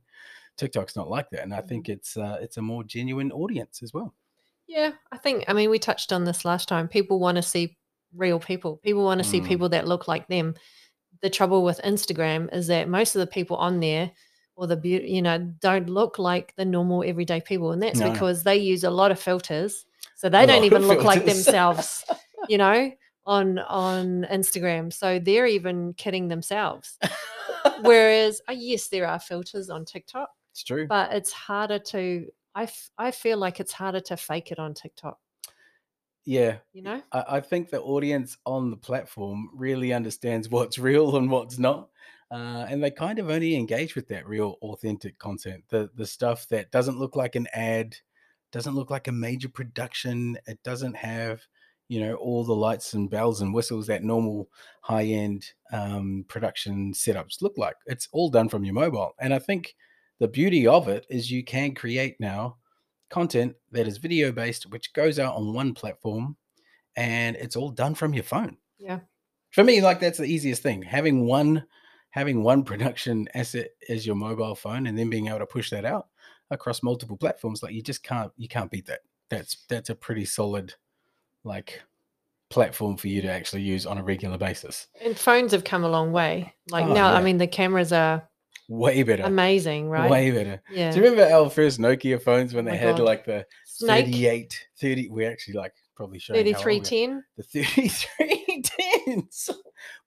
TikTok's 0.58 0.96
not 0.98 1.10
like 1.10 1.30
that, 1.30 1.44
and 1.44 1.54
I 1.54 1.62
think 1.62 1.88
it's 1.88 2.18
uh, 2.18 2.38
it's 2.42 2.58
a 2.58 2.62
more 2.62 2.84
genuine 2.84 3.32
audience 3.32 3.82
as 3.82 3.94
well. 3.94 4.14
Yeah, 4.68 4.92
I 5.12 5.18
think. 5.18 5.46
I 5.48 5.54
mean, 5.54 5.70
we 5.70 5.80
touched 5.80 6.12
on 6.12 6.26
this 6.26 6.44
last 6.44 6.68
time. 6.68 6.88
People 6.90 7.20
want 7.20 7.38
to 7.38 7.42
see 7.42 7.78
real 8.14 8.40
people. 8.40 8.78
People 8.78 9.06
want 9.06 9.20
to 9.20 9.24
see 9.24 9.40
Mm. 9.40 9.48
people 9.48 9.70
that 9.70 9.88
look 9.88 10.08
like 10.10 10.28
them. 10.28 10.56
The 11.22 11.30
trouble 11.30 11.64
with 11.64 11.80
Instagram 11.84 12.54
is 12.54 12.68
that 12.68 12.90
most 12.90 13.16
of 13.16 13.20
the 13.22 13.28
people 13.28 13.56
on 13.56 13.80
there, 13.80 14.12
or 14.58 14.68
the 14.68 14.76
beauty, 14.76 15.10
you 15.10 15.22
know, 15.22 15.38
don't 15.62 15.90
look 15.90 16.20
like 16.20 16.54
the 16.58 16.66
normal 16.66 17.04
everyday 17.06 17.40
people, 17.40 17.72
and 17.72 17.82
that's 17.82 18.00
No. 18.00 18.12
because 18.12 18.44
they 18.44 18.58
use 18.58 18.84
a 18.84 18.90
lot 18.92 19.12
of 19.12 19.20
filters, 19.20 19.86
so 20.16 20.28
they 20.28 20.44
A 20.44 20.48
don't 20.48 20.66
even 20.66 20.88
look 20.88 21.04
like 21.04 21.24
themselves. 21.26 22.04
You 22.48 22.58
know, 22.58 22.92
on 23.26 23.60
on 23.60 24.26
Instagram, 24.32 24.92
so 24.92 25.20
they're 25.20 25.46
even 25.48 25.94
kidding 25.94 26.28
themselves. 26.28 26.98
Whereas, 27.82 28.42
uh, 28.50 28.54
yes, 28.54 28.88
there 28.88 29.08
are 29.08 29.20
filters 29.20 29.70
on 29.70 29.86
TikTok, 29.86 30.30
it's 30.52 30.64
true. 30.64 30.88
but 30.88 31.14
it's 31.14 31.32
harder 31.32 31.80
to. 31.80 32.28
I, 32.56 32.64
f- 32.64 32.90
I 32.98 33.12
feel 33.12 33.38
like 33.38 33.60
it's 33.60 33.72
harder 33.72 34.00
to 34.02 34.18
fake 34.18 34.52
it 34.52 34.60
on 34.60 34.74
TikTok. 34.74 35.18
yeah, 36.26 36.58
You 36.74 36.82
know, 36.82 37.02
I, 37.12 37.24
I 37.30 37.40
think 37.42 37.70
the 37.70 37.82
audience 37.82 38.38
on 38.46 38.70
the 38.70 38.78
platform 38.78 39.50
really 39.54 39.94
understands 39.94 40.50
what's 40.50 40.78
real 40.80 41.16
and 41.18 41.30
what's 41.30 41.58
not. 41.60 41.90
Uh, 42.32 42.66
and 42.70 42.84
they 42.84 42.92
kind 42.92 43.18
of 43.18 43.30
only 43.30 43.56
engage 43.56 43.96
with 43.96 44.08
that 44.08 44.28
real 44.28 44.58
authentic 44.62 45.18
content 45.18 45.64
the 45.70 45.90
the 45.96 46.06
stuff 46.06 46.48
that 46.50 46.70
doesn't 46.70 47.00
look 47.00 47.16
like 47.16 47.34
an 47.36 47.48
ad 47.54 47.96
doesn't 48.52 48.76
look 48.76 48.92
like 48.92 49.08
a 49.08 49.12
major 49.12 49.50
production 49.50 50.38
it 50.46 50.62
doesn't 50.64 50.96
have 50.96 51.42
you 51.90 52.00
know 52.00 52.14
all 52.16 52.44
the 52.46 52.56
lights 52.56 52.94
and 52.94 53.10
bells 53.10 53.42
and 53.42 53.54
whistles 53.54 53.88
that 53.88 54.04
normal 54.04 54.48
high 54.82 55.04
end 55.04 55.46
um, 55.74 56.24
production 56.30 56.94
setups 56.94 57.42
look 57.42 57.58
like. 57.58 57.76
It's 57.88 58.08
all 58.14 58.30
done 58.30 58.48
from 58.48 58.64
your 58.64 58.76
mobile. 58.76 59.14
And 59.20 59.34
i 59.34 59.40
think 59.40 59.76
the 60.20 60.28
beauty 60.28 60.68
of 60.68 60.88
it 60.88 61.06
is 61.10 61.32
you 61.32 61.44
can 61.44 61.74
create 61.74 62.16
now 62.20 62.58
content 63.10 63.56
that 63.72 63.88
is 63.88 63.98
video 63.98 64.32
based 64.32 64.68
which 64.68 64.94
goes 64.94 65.18
out 65.18 65.36
on 65.36 65.54
one 65.54 65.74
platform 65.74 66.38
and 66.96 67.36
it's 67.38 67.56
all 67.56 67.70
done 67.72 67.96
from 67.96 68.14
your 68.14 68.24
phone. 68.24 68.56
Yeah, 68.78 69.00
for 69.52 69.64
me 69.64 69.82
like 69.82 70.00
that's 70.00 70.20
the 70.20 70.26
easiest 70.26 70.62
thing 70.62 70.82
having 70.84 71.26
one 71.26 71.66
having 72.12 72.44
one 72.44 72.64
production 72.72 73.28
asset 73.34 73.70
as 73.90 74.06
your 74.06 74.16
mobile 74.16 74.56
phone 74.56 74.88
and 74.88 74.98
then 74.98 75.10
being 75.10 75.28
able 75.28 75.40
to 75.40 75.46
push 75.46 75.70
that 75.72 75.86
out 75.86 76.08
across 76.52 76.84
multiple 76.84 77.18
platforms 77.18 77.62
like 77.62 77.74
you 77.74 77.82
just 77.82 78.04
can't 78.04 78.32
you 78.38 78.48
can't 78.48 78.72
beat 78.72 78.86
that. 78.86 79.02
That's 79.30 79.66
that's 79.70 79.90
a 79.90 79.96
pretty 79.96 80.26
solid 80.26 80.74
like 81.44 81.82
platform 82.50 82.98
for 82.98 83.08
you 83.08 83.22
to 83.22 83.30
actually 83.32 83.62
use 83.62 83.86
on 83.86 83.98
a 83.98 84.04
regular 84.04 84.38
basis 84.38 84.88
and 85.02 85.18
phones 85.18 85.52
have 85.52 85.64
come 85.64 85.84
a 85.84 85.90
long 85.90 86.12
way. 86.12 86.54
Like 86.72 86.86
Oh, 86.86 86.94
now, 86.94 87.14
I 87.14 87.22
mean, 87.22 87.38
the 87.38 87.48
cameras 87.48 87.94
are 87.94 88.28
way 88.68 89.04
better 89.04 89.24
amazing, 89.24 89.90
right? 89.90 90.10
way 90.10 90.32
better 90.32 90.62
yeah, 90.72 90.92
do 90.92 90.98
you 91.00 91.04
remember 91.10 91.34
our 91.34 91.50
first 91.50 91.80
nokia 91.80 92.22
phones 92.22 92.54
when 92.54 92.68
Oh 92.68 92.72
they 92.72 92.78
my 92.78 92.84
had 92.84 92.98
God. 92.98 93.06
like 93.06 93.26
the 93.26 93.46
Snake 93.66 94.06
38 94.06 94.68
30 94.80 95.10
we 95.10 95.26
actually 95.26 95.56
like 95.56 95.74
probably 95.96 96.20
showing 96.20 96.40
thirty 96.40 96.52
how 96.52 96.58
old 96.58 96.64
three 96.64 96.80
ten. 96.80 97.24
the 97.38 97.44
3310s. 97.44 99.50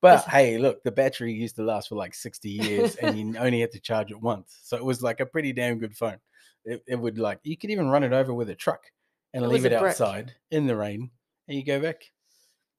But 0.03 0.25
hey, 0.29 0.59
look, 0.59 0.83
the 0.83 0.91
battery 0.93 1.33
used 1.33 1.57
to 1.57 1.63
last 1.63 1.89
for 1.89 1.95
like 1.95 2.15
60 2.15 2.51
years 2.51 2.97
and 2.97 3.19
you 3.19 3.35
only 3.39 3.61
had 3.61 3.71
to 3.73 3.81
charge 3.81 4.11
it 4.11 4.21
once. 4.21 4.59
So 4.65 4.77
it 4.77 4.85
was 4.85 5.03
like 5.03 5.21
a 5.21 5.27
pretty 5.27 5.53
damn 5.55 5.79
good 5.79 5.97
phone. 5.97 6.19
It, 6.65 6.83
it 6.87 6.97
would 6.97 7.19
like, 7.19 7.39
you 7.43 7.57
could 7.57 7.71
even 7.71 7.89
run 7.89 8.03
it 8.05 8.13
over 8.13 8.35
with 8.35 8.51
a 8.51 8.55
truck 8.55 8.83
and 9.33 9.43
It 9.45 9.49
leave 9.49 9.65
it 9.65 9.71
brick. 9.79 9.91
outside 9.93 10.35
in 10.51 10.67
the 10.67 10.77
rain 10.77 11.11
and 11.49 11.57
you 11.57 11.65
go 11.65 11.81
back. 11.81 12.03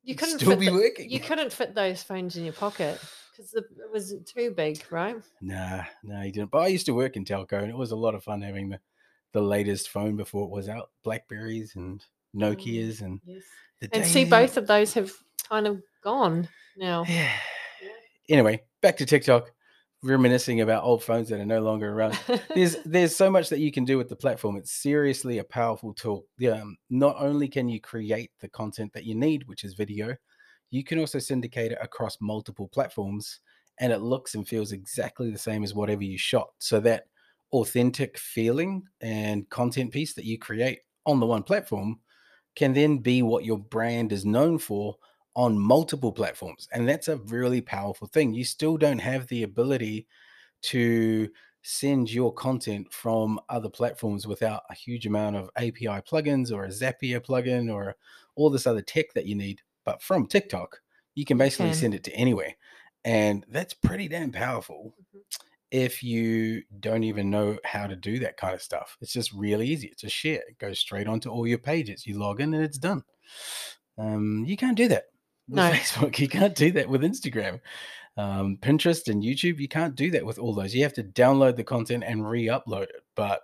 You 0.04 0.16
couldn't 0.16 0.40
still 0.40 0.52
fit 0.52 0.60
be 0.60 0.66
the- 0.68 0.74
working. 0.74 1.10
you 1.10 1.20
couldn't 1.20 1.54
fit 1.54 1.74
those 1.76 2.04
phones 2.04 2.36
in 2.36 2.44
your 2.44 2.54
pocket 2.54 3.00
because 3.32 3.54
it 3.54 3.66
was 3.92 4.14
too 4.26 4.52
big, 4.52 4.84
right? 4.92 5.16
Nah, 5.42 5.84
no, 6.04 6.22
you 6.22 6.32
didn't. 6.32 6.52
But 6.52 6.60
I 6.60 6.68
used 6.68 6.86
to 6.88 6.94
work 6.94 7.16
in 7.16 7.26
telco 7.26 7.54
and 7.62 7.70
it 7.70 7.78
was 7.78 7.92
a 7.92 7.96
lot 7.96 8.14
of 8.16 8.24
fun 8.24 8.42
having 8.42 8.70
the, 8.70 8.80
the 9.32 9.42
latest 9.42 9.90
phone 9.90 10.16
before 10.18 10.44
it 10.44 10.50
was 10.52 10.70
out 10.70 10.90
Blackberries 11.04 11.76
and 11.76 12.04
Nokias 12.36 13.02
and 13.02 13.22
Yes. 13.26 13.44
Mm. 13.82 13.90
And 13.94 14.06
see, 14.06 14.24
both 14.26 14.56
of 14.58 14.66
those 14.68 14.94
have 14.94 15.12
kind 15.50 15.68
of 15.68 15.82
gone 16.04 16.48
now. 16.78 17.06
Yeah. 17.10 17.30
Anyway, 18.30 18.62
back 18.82 18.96
to 18.98 19.06
TikTok, 19.06 19.52
reminiscing 20.04 20.62
about 20.62 20.84
old 20.84 21.04
phones 21.04 21.30
that 21.30 21.40
are 21.40 21.46
no 21.46 21.62
longer 21.62 21.92
around. 21.92 22.20
There's 22.56 22.78
there's 22.86 23.16
so 23.16 23.30
much 23.32 23.50
that 23.50 23.60
you 23.60 23.72
can 23.72 23.86
do 23.86 23.98
with 23.98 24.10
the 24.10 24.16
platform. 24.16 24.58
It's 24.58 24.72
seriously 24.72 25.38
a 25.40 25.44
powerful 25.44 25.94
tool. 25.94 26.26
Yeah, 26.38 26.62
um, 26.62 26.78
not 26.90 27.16
only 27.20 27.48
can 27.48 27.70
you 27.70 27.80
create 27.80 28.32
the 28.42 28.50
content 28.50 28.94
that 28.94 29.06
you 29.06 29.16
need, 29.16 29.48
which 29.48 29.64
is 29.64 29.74
video, 29.74 30.16
you 30.70 30.84
can 30.84 31.00
also 31.00 31.20
syndicate 31.20 31.72
it 31.72 31.78
across 31.82 32.18
multiple 32.22 32.68
platforms, 32.68 33.40
and 33.80 33.92
it 33.92 34.00
looks 34.00 34.36
and 34.36 34.48
feels 34.48 34.72
exactly 34.72 35.32
the 35.32 35.38
same 35.38 35.64
as 35.64 35.74
whatever 35.74 36.04
you 36.04 36.18
shot. 36.18 36.50
So 36.60 36.80
that 36.82 37.06
authentic 37.54 38.18
feeling 38.18 38.84
and 39.02 39.50
content 39.50 39.92
piece 39.92 40.14
that 40.16 40.26
you 40.26 40.38
create 40.38 40.80
on 41.06 41.20
the 41.20 41.26
one 41.26 41.44
platform 41.44 42.00
can 42.56 42.74
then 42.74 42.98
be 42.98 43.22
what 43.22 43.46
your 43.46 43.58
brand 43.58 44.12
is 44.12 44.26
known 44.26 44.58
for 44.58 44.96
on 45.36 45.58
multiple 45.60 46.12
platforms. 46.12 46.68
And 46.72 46.88
that's 46.88 47.08
a 47.08 47.18
really 47.18 47.62
powerful 47.62 48.08
thing. 48.08 48.34
You 48.34 48.44
still 48.46 48.78
don't 48.78 49.00
have 49.00 49.28
the 49.28 49.44
ability 49.44 50.08
to 50.64 51.30
send 51.64 52.12
your 52.12 52.34
content 52.34 52.92
from 52.92 53.40
other 53.50 53.70
platforms 53.70 54.28
without 54.28 54.64
a 54.70 54.74
huge 54.76 55.06
amount 55.08 55.36
of 55.36 55.50
API 55.56 56.02
plugins 56.02 56.52
or 56.52 56.66
a 56.66 56.70
Zapier 56.70 57.20
plugin 57.20 57.74
or 57.74 57.96
all 58.36 58.50
this 58.50 58.68
other 58.68 58.82
tech 58.82 59.14
that 59.14 59.26
you 59.26 59.36
need. 59.36 59.62
But 59.86 60.02
from 60.02 60.28
TikTok, 60.28 60.82
you 61.16 61.26
can 61.26 61.38
basically 61.38 61.68
can. 61.68 61.76
send 61.76 61.94
it 61.96 62.04
to 62.06 62.14
anywhere. 62.14 62.54
And 63.06 63.46
that's 63.50 63.74
pretty 63.74 64.08
damn 64.08 64.32
powerful 64.32 64.96
Mhm. 65.14 65.22
if 65.72 66.04
you 66.04 66.64
don't 66.80 67.04
even 67.04 67.30
know 67.30 67.58
how 67.66 67.88
to 67.88 67.96
do 67.96 68.20
that 68.20 68.38
kind 68.38 68.54
of 68.54 68.62
stuff. 68.62 68.98
It's 69.02 69.14
just 69.14 69.32
really 69.34 69.68
easy. 69.68 69.88
It's 69.88 70.04
a 70.04 70.10
share. 70.10 70.44
It 70.48 70.58
goes 70.60 70.80
straight 70.80 71.08
onto 71.08 71.30
all 71.30 71.48
your 71.48 71.58
pages. 71.58 72.06
You 72.06 72.18
log 72.20 72.40
in 72.42 72.54
and 72.54 72.64
it's 72.64 72.78
done. 72.78 73.04
Um, 73.98 74.44
you 74.46 74.58
can't 74.58 74.78
do 74.78 74.88
that 74.90 75.06
No. 75.48 75.72
Facebook. 75.72 76.20
You 76.20 76.28
can't 76.28 76.56
do 76.56 76.72
that 76.72 76.90
with 76.90 77.02
Instagram. 77.02 77.60
Um, 78.16 78.58
Pinterest 78.62 79.08
and 79.08 79.24
YouTube, 79.24 79.60
you 79.60 79.68
can't 79.68 79.96
do 79.96 80.12
that 80.12 80.26
with 80.26 80.38
all 80.38 80.54
those. 80.54 80.74
You 80.74 80.84
have 80.84 80.94
to 80.94 81.04
download 81.04 81.56
the 81.56 81.64
content 81.64 82.04
and 82.06 82.28
re-upload 82.30 82.84
it. 82.84 83.04
But 83.16 83.42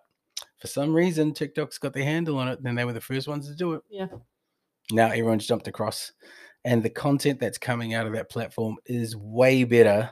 for 0.60 0.68
some 0.68 0.94
reason, 0.94 1.34
TikTok's 1.34 1.78
got 1.78 1.94
their 1.94 2.04
handle 2.04 2.38
on 2.38 2.48
it, 2.48 2.60
and 2.64 2.78
they 2.78 2.86
were 2.86 2.94
the 2.94 3.02
first 3.02 3.28
ones 3.28 3.48
to 3.48 3.56
do 3.56 3.74
it. 3.74 3.82
Yeah. 3.90 4.08
Now 4.92 5.08
everyone's 5.08 5.48
jumped 5.48 5.68
across, 5.68 6.12
and 6.66 6.84
the 6.84 6.90
content 6.90 7.40
that's 7.40 7.58
coming 7.58 7.94
out 7.94 8.08
of 8.08 8.14
that 8.14 8.30
platform 8.30 8.78
is 8.86 9.16
way 9.16 9.64
better 9.64 10.12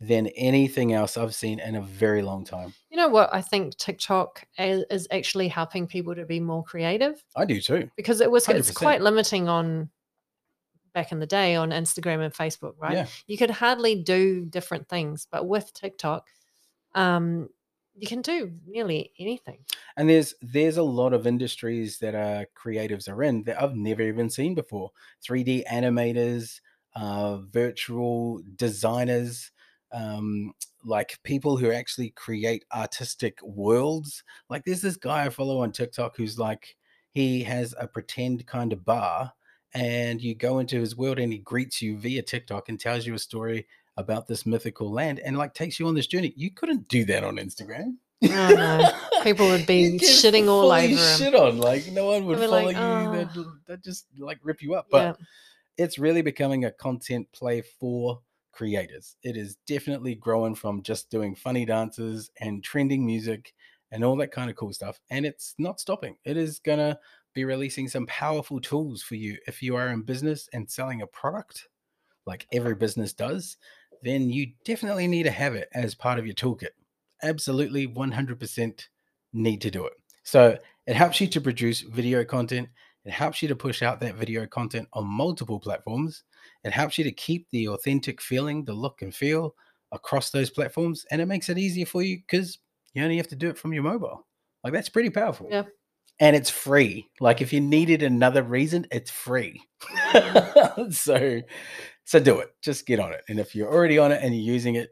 than 0.00 0.26
anything 0.28 0.92
else 0.92 1.16
I've 1.16 1.34
seen 1.34 1.60
in 1.60 1.76
a 1.76 1.80
very 1.80 2.22
long 2.22 2.44
time. 2.44 2.74
You 2.90 2.96
know 2.96 3.08
what? 3.08 3.32
I 3.32 3.40
think 3.40 3.76
TikTok 3.76 4.44
is, 4.58 5.06
actually 5.12 5.48
helping 5.48 5.86
people 5.86 6.14
to 6.14 6.26
be 6.26 6.40
more 6.40 6.64
creative 6.64 7.22
I 7.36 7.44
do 7.44 7.60
too. 7.60 7.88
because 7.96 8.20
it 8.20 8.30
was 8.30 8.48
it's 8.48 8.72
100%. 8.72 8.74
quite 8.74 9.00
limiting 9.00 9.48
on 9.48 9.88
back 10.92 11.12
in 11.12 11.20
the 11.20 11.26
day 11.26 11.54
on 11.54 11.70
Instagram 11.70 12.24
and 12.24 12.32
Facebook, 12.32 12.74
right? 12.78 12.94
Yeah. 12.94 13.06
You 13.26 13.36
could 13.36 13.50
hardly 13.50 14.02
do 14.02 14.44
different 14.44 14.88
things, 14.88 15.26
but 15.30 15.46
with 15.46 15.72
TikTok, 15.72 16.28
um, 16.94 17.48
you 17.94 18.06
can 18.06 18.22
do 18.22 18.52
nearly 18.66 19.12
anything. 19.18 19.58
And 19.96 20.08
there's 20.08 20.34
there's 20.40 20.78
a 20.78 20.82
lot 20.82 21.12
of 21.12 21.26
industries 21.26 21.98
that 21.98 22.14
uh, 22.14 22.44
creatives 22.56 23.08
are 23.08 23.22
in 23.22 23.42
that 23.44 23.62
I've 23.62 23.76
never 23.76 24.02
even 24.02 24.30
seen 24.30 24.54
before. 24.54 24.90
3D 25.26 25.64
animators, 25.70 26.60
uh, 26.94 27.38
virtual 27.38 28.42
designers, 28.56 29.50
um, 29.92 30.52
like 30.84 31.18
people 31.22 31.56
who 31.56 31.70
actually 31.70 32.10
create 32.10 32.64
artistic 32.74 33.38
worlds. 33.42 34.24
Like 34.48 34.64
there's 34.64 34.82
this 34.82 34.96
guy 34.96 35.26
I 35.26 35.28
follow 35.28 35.60
on 35.60 35.72
TikTok 35.72 36.16
who's 36.16 36.38
like 36.38 36.76
he 37.12 37.42
has 37.42 37.74
a 37.78 37.86
pretend 37.86 38.46
kind 38.46 38.72
of 38.72 38.84
bar, 38.84 39.32
and 39.74 40.20
you 40.20 40.34
go 40.34 40.58
into 40.58 40.80
his 40.80 40.96
world 40.96 41.18
and 41.18 41.32
he 41.32 41.38
greets 41.38 41.80
you 41.80 41.96
via 41.96 42.22
TikTok 42.22 42.68
and 42.68 42.78
tells 42.78 43.06
you 43.06 43.14
a 43.14 43.18
story 43.18 43.66
about 43.96 44.26
this 44.26 44.46
mythical 44.46 44.90
land 44.90 45.20
and 45.20 45.36
like 45.36 45.54
takes 45.54 45.78
you 45.78 45.86
on 45.86 45.94
this 45.94 46.06
journey. 46.06 46.32
You 46.36 46.50
couldn't 46.50 46.88
do 46.88 47.04
that 47.06 47.24
on 47.24 47.36
Instagram. 47.36 47.96
Oh, 48.24 48.54
no. 48.54 49.22
People 49.22 49.48
would 49.48 49.66
be 49.66 49.98
shitting 49.98 50.48
all 50.48 50.70
over. 50.70 50.96
Shit 51.16 51.34
on 51.34 51.58
like 51.58 51.90
no 51.92 52.06
one 52.06 52.26
would 52.26 52.38
follow 52.38 52.64
like, 52.64 52.76
you. 52.76 52.82
"Oh." 52.82 53.12
They'd, 53.12 53.46
they'd 53.66 53.82
just 53.82 54.06
like 54.18 54.38
rip 54.42 54.62
you 54.62 54.74
up. 54.74 54.86
But 54.90 55.18
yeah. 55.18 55.84
it's 55.84 55.98
really 55.98 56.22
becoming 56.22 56.64
a 56.64 56.70
content 56.70 57.26
play 57.32 57.62
for 57.62 58.20
creators. 58.52 59.16
It 59.22 59.36
is 59.36 59.56
definitely 59.66 60.14
growing 60.14 60.54
from 60.54 60.82
just 60.82 61.10
doing 61.10 61.34
funny 61.34 61.64
dances 61.64 62.30
and 62.40 62.62
trending 62.62 63.04
music 63.04 63.54
and 63.90 64.04
all 64.04 64.16
that 64.16 64.32
kind 64.32 64.50
of 64.50 64.56
cool 64.56 64.72
stuff. 64.72 65.00
And 65.10 65.26
it's 65.26 65.54
not 65.58 65.80
stopping. 65.80 66.16
It 66.24 66.36
is 66.36 66.58
going 66.60 66.78
to 66.78 66.98
be 67.34 67.44
releasing 67.44 67.88
some 67.88 68.06
powerful 68.06 68.60
tools 68.60 69.02
for 69.02 69.14
you 69.14 69.38
if 69.46 69.62
you 69.62 69.76
are 69.76 69.88
in 69.88 70.02
business 70.02 70.48
and 70.52 70.70
selling 70.70 71.02
a 71.02 71.06
product 71.06 71.68
like 72.26 72.46
every 72.52 72.74
business 72.74 73.12
does. 73.12 73.56
Then 74.02 74.30
you 74.30 74.52
definitely 74.64 75.06
need 75.06 75.24
to 75.24 75.30
have 75.30 75.54
it 75.54 75.68
as 75.74 75.94
part 75.94 76.18
of 76.18 76.26
your 76.26 76.34
toolkit. 76.34 76.70
Absolutely 77.22 77.86
100% 77.86 78.88
need 79.32 79.60
to 79.60 79.70
do 79.70 79.86
it. 79.86 79.92
So 80.24 80.56
it 80.86 80.96
helps 80.96 81.20
you 81.20 81.26
to 81.28 81.40
produce 81.40 81.80
video 81.80 82.24
content. 82.24 82.68
It 83.04 83.12
helps 83.12 83.42
you 83.42 83.48
to 83.48 83.56
push 83.56 83.82
out 83.82 84.00
that 84.00 84.14
video 84.14 84.46
content 84.46 84.88
on 84.92 85.06
multiple 85.06 85.58
platforms. 85.58 86.24
It 86.64 86.72
helps 86.72 86.98
you 86.98 87.04
to 87.04 87.12
keep 87.12 87.48
the 87.50 87.68
authentic 87.68 88.20
feeling, 88.20 88.64
the 88.64 88.72
look 88.72 89.02
and 89.02 89.14
feel 89.14 89.54
across 89.90 90.30
those 90.30 90.50
platforms. 90.50 91.04
And 91.10 91.20
it 91.20 91.26
makes 91.26 91.48
it 91.48 91.58
easier 91.58 91.86
for 91.86 92.02
you 92.02 92.18
because 92.18 92.58
you 92.94 93.02
only 93.02 93.16
have 93.16 93.28
to 93.28 93.36
do 93.36 93.48
it 93.48 93.58
from 93.58 93.72
your 93.72 93.82
mobile. 93.82 94.26
Like 94.62 94.72
that's 94.72 94.88
pretty 94.88 95.10
powerful. 95.10 95.48
Yeah. 95.50 95.64
And 96.20 96.36
it's 96.36 96.50
free. 96.50 97.08
Like 97.20 97.40
if 97.40 97.52
you 97.52 97.60
needed 97.60 98.02
another 98.02 98.42
reason, 98.42 98.86
it's 98.90 99.10
free. 99.10 99.62
so 100.90 101.42
so 102.04 102.20
do 102.20 102.40
it. 102.40 102.54
Just 102.62 102.86
get 102.86 103.00
on 103.00 103.12
it. 103.12 103.22
And 103.28 103.40
if 103.40 103.54
you're 103.54 103.72
already 103.72 103.98
on 103.98 104.12
it 104.12 104.20
and 104.22 104.34
you're 104.34 104.54
using 104.54 104.76
it, 104.76 104.90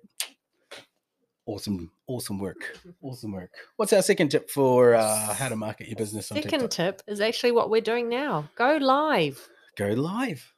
awesome, 1.47 1.91
awesome 2.07 2.39
work. 2.39 2.79
Awesome 3.03 3.33
work. 3.33 3.51
What's 3.77 3.93
our 3.95 4.03
second 4.03 4.29
tip 4.29 4.51
for 4.51 4.95
uh, 4.95 5.35
how 5.35 5.49
to 5.49 5.57
market 5.57 5.89
your 5.89 5.97
business 5.97 6.31
on 6.31 6.43
Second 6.43 6.71
tip 6.71 7.01
is 7.09 7.21
actually 7.21 7.53
what 7.53 7.71
we're 7.71 7.81
doing 7.81 8.11
now. 8.11 8.49
Go 8.57 8.77
live. 8.77 9.49
Go 9.77 9.89
live. 9.89 10.53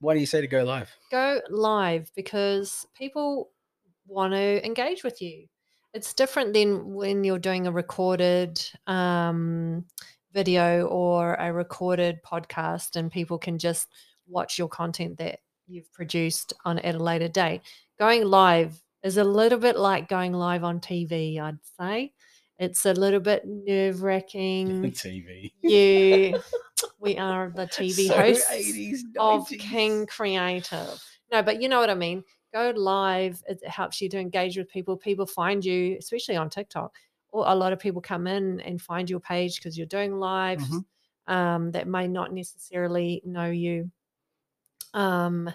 Why 0.00 0.14
do 0.14 0.20
you 0.20 0.26
say 0.26 0.40
to 0.40 0.46
go 0.48 0.64
live? 0.64 0.90
Go 1.10 1.40
live 1.48 2.10
because 2.16 2.86
people 2.98 3.50
want 4.06 4.32
to 4.32 4.64
engage 4.66 5.04
with 5.04 5.22
you. 5.22 5.46
It's 5.94 6.12
different 6.12 6.52
than 6.52 6.92
when 6.92 7.22
you're 7.22 7.38
doing 7.38 7.68
a 7.68 7.72
recorded 7.72 8.60
um, 8.88 9.84
video 10.32 10.86
or 10.86 11.34
a 11.34 11.52
recorded 11.52 12.18
podcast 12.26 12.96
and 12.96 13.12
people 13.12 13.38
can 13.38 13.58
just 13.58 13.86
watch 14.26 14.58
your 14.58 14.66
content 14.66 15.18
that 15.18 15.38
you've 15.68 15.90
produced 15.92 16.52
on 16.64 16.80
at 16.80 16.96
a 16.96 16.98
later 16.98 17.28
date. 17.28 17.60
Going 17.96 18.24
live 18.24 18.82
is 19.04 19.18
a 19.18 19.24
little 19.24 19.60
bit 19.60 19.76
like 19.76 20.08
going 20.08 20.32
live 20.32 20.64
on 20.64 20.80
TV, 20.80 21.40
I'd 21.40 21.58
say. 21.78 22.12
It's 22.58 22.86
a 22.86 22.92
little 22.92 23.20
bit 23.20 23.44
nerve 23.46 24.02
wracking. 24.02 24.82
TV. 24.92 25.52
you 25.62 26.40
we 26.98 27.16
are 27.18 27.52
the 27.54 27.66
TV 27.66 28.08
So 28.08 28.16
hosts 28.16 28.50
80s, 28.50 28.98
of 29.16 29.46
King 29.48 30.06
Creative. 30.06 31.00
No, 31.30 31.42
but 31.42 31.62
you 31.62 31.68
know 31.68 31.78
what 31.78 31.90
I 31.90 31.94
mean. 31.94 32.24
Go 32.54 32.70
live. 32.76 33.42
It 33.48 33.66
helps 33.66 34.00
you 34.00 34.08
to 34.10 34.18
engage 34.18 34.56
with 34.56 34.70
people. 34.70 34.96
People 34.96 35.26
find 35.26 35.64
you, 35.64 35.96
especially 35.98 36.36
on 36.36 36.48
TikTok. 36.48 36.96
Or 37.30 37.44
a 37.48 37.54
lot 37.54 37.72
of 37.72 37.80
people 37.80 38.00
come 38.00 38.28
in 38.28 38.60
and 38.60 38.80
find 38.80 39.10
your 39.10 39.18
page 39.18 39.56
because 39.56 39.76
you're 39.76 39.88
doing 39.88 40.20
live 40.20 40.60
Mhm. 40.60 40.84
um, 41.26 41.70
that 41.72 41.88
may 41.88 42.06
not 42.06 42.32
necessarily 42.32 43.20
know 43.24 43.50
you. 43.50 43.90
Um, 44.92 45.50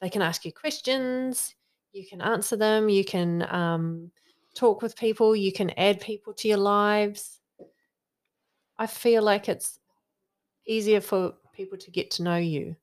they 0.00 0.08
can 0.08 0.22
ask 0.22 0.46
you 0.46 0.52
questions. 0.52 1.54
You 1.92 2.06
can 2.06 2.22
answer 2.22 2.56
them. 2.56 2.88
You 2.88 3.04
can 3.04 3.42
um, 3.54 4.10
talk 4.54 4.80
with 4.80 4.96
people. 4.96 5.36
You 5.36 5.52
can 5.52 5.70
add 5.76 6.00
people 6.00 6.32
to 6.34 6.48
your 6.48 6.56
lives. 6.56 7.42
I 8.78 8.86
feel 8.86 9.22
like 9.22 9.50
it's 9.50 9.78
easier 10.66 11.02
for 11.02 11.34
people 11.52 11.76
to 11.76 11.90
get 11.90 12.10
to 12.12 12.22
know 12.22 12.36
you. 12.38 12.76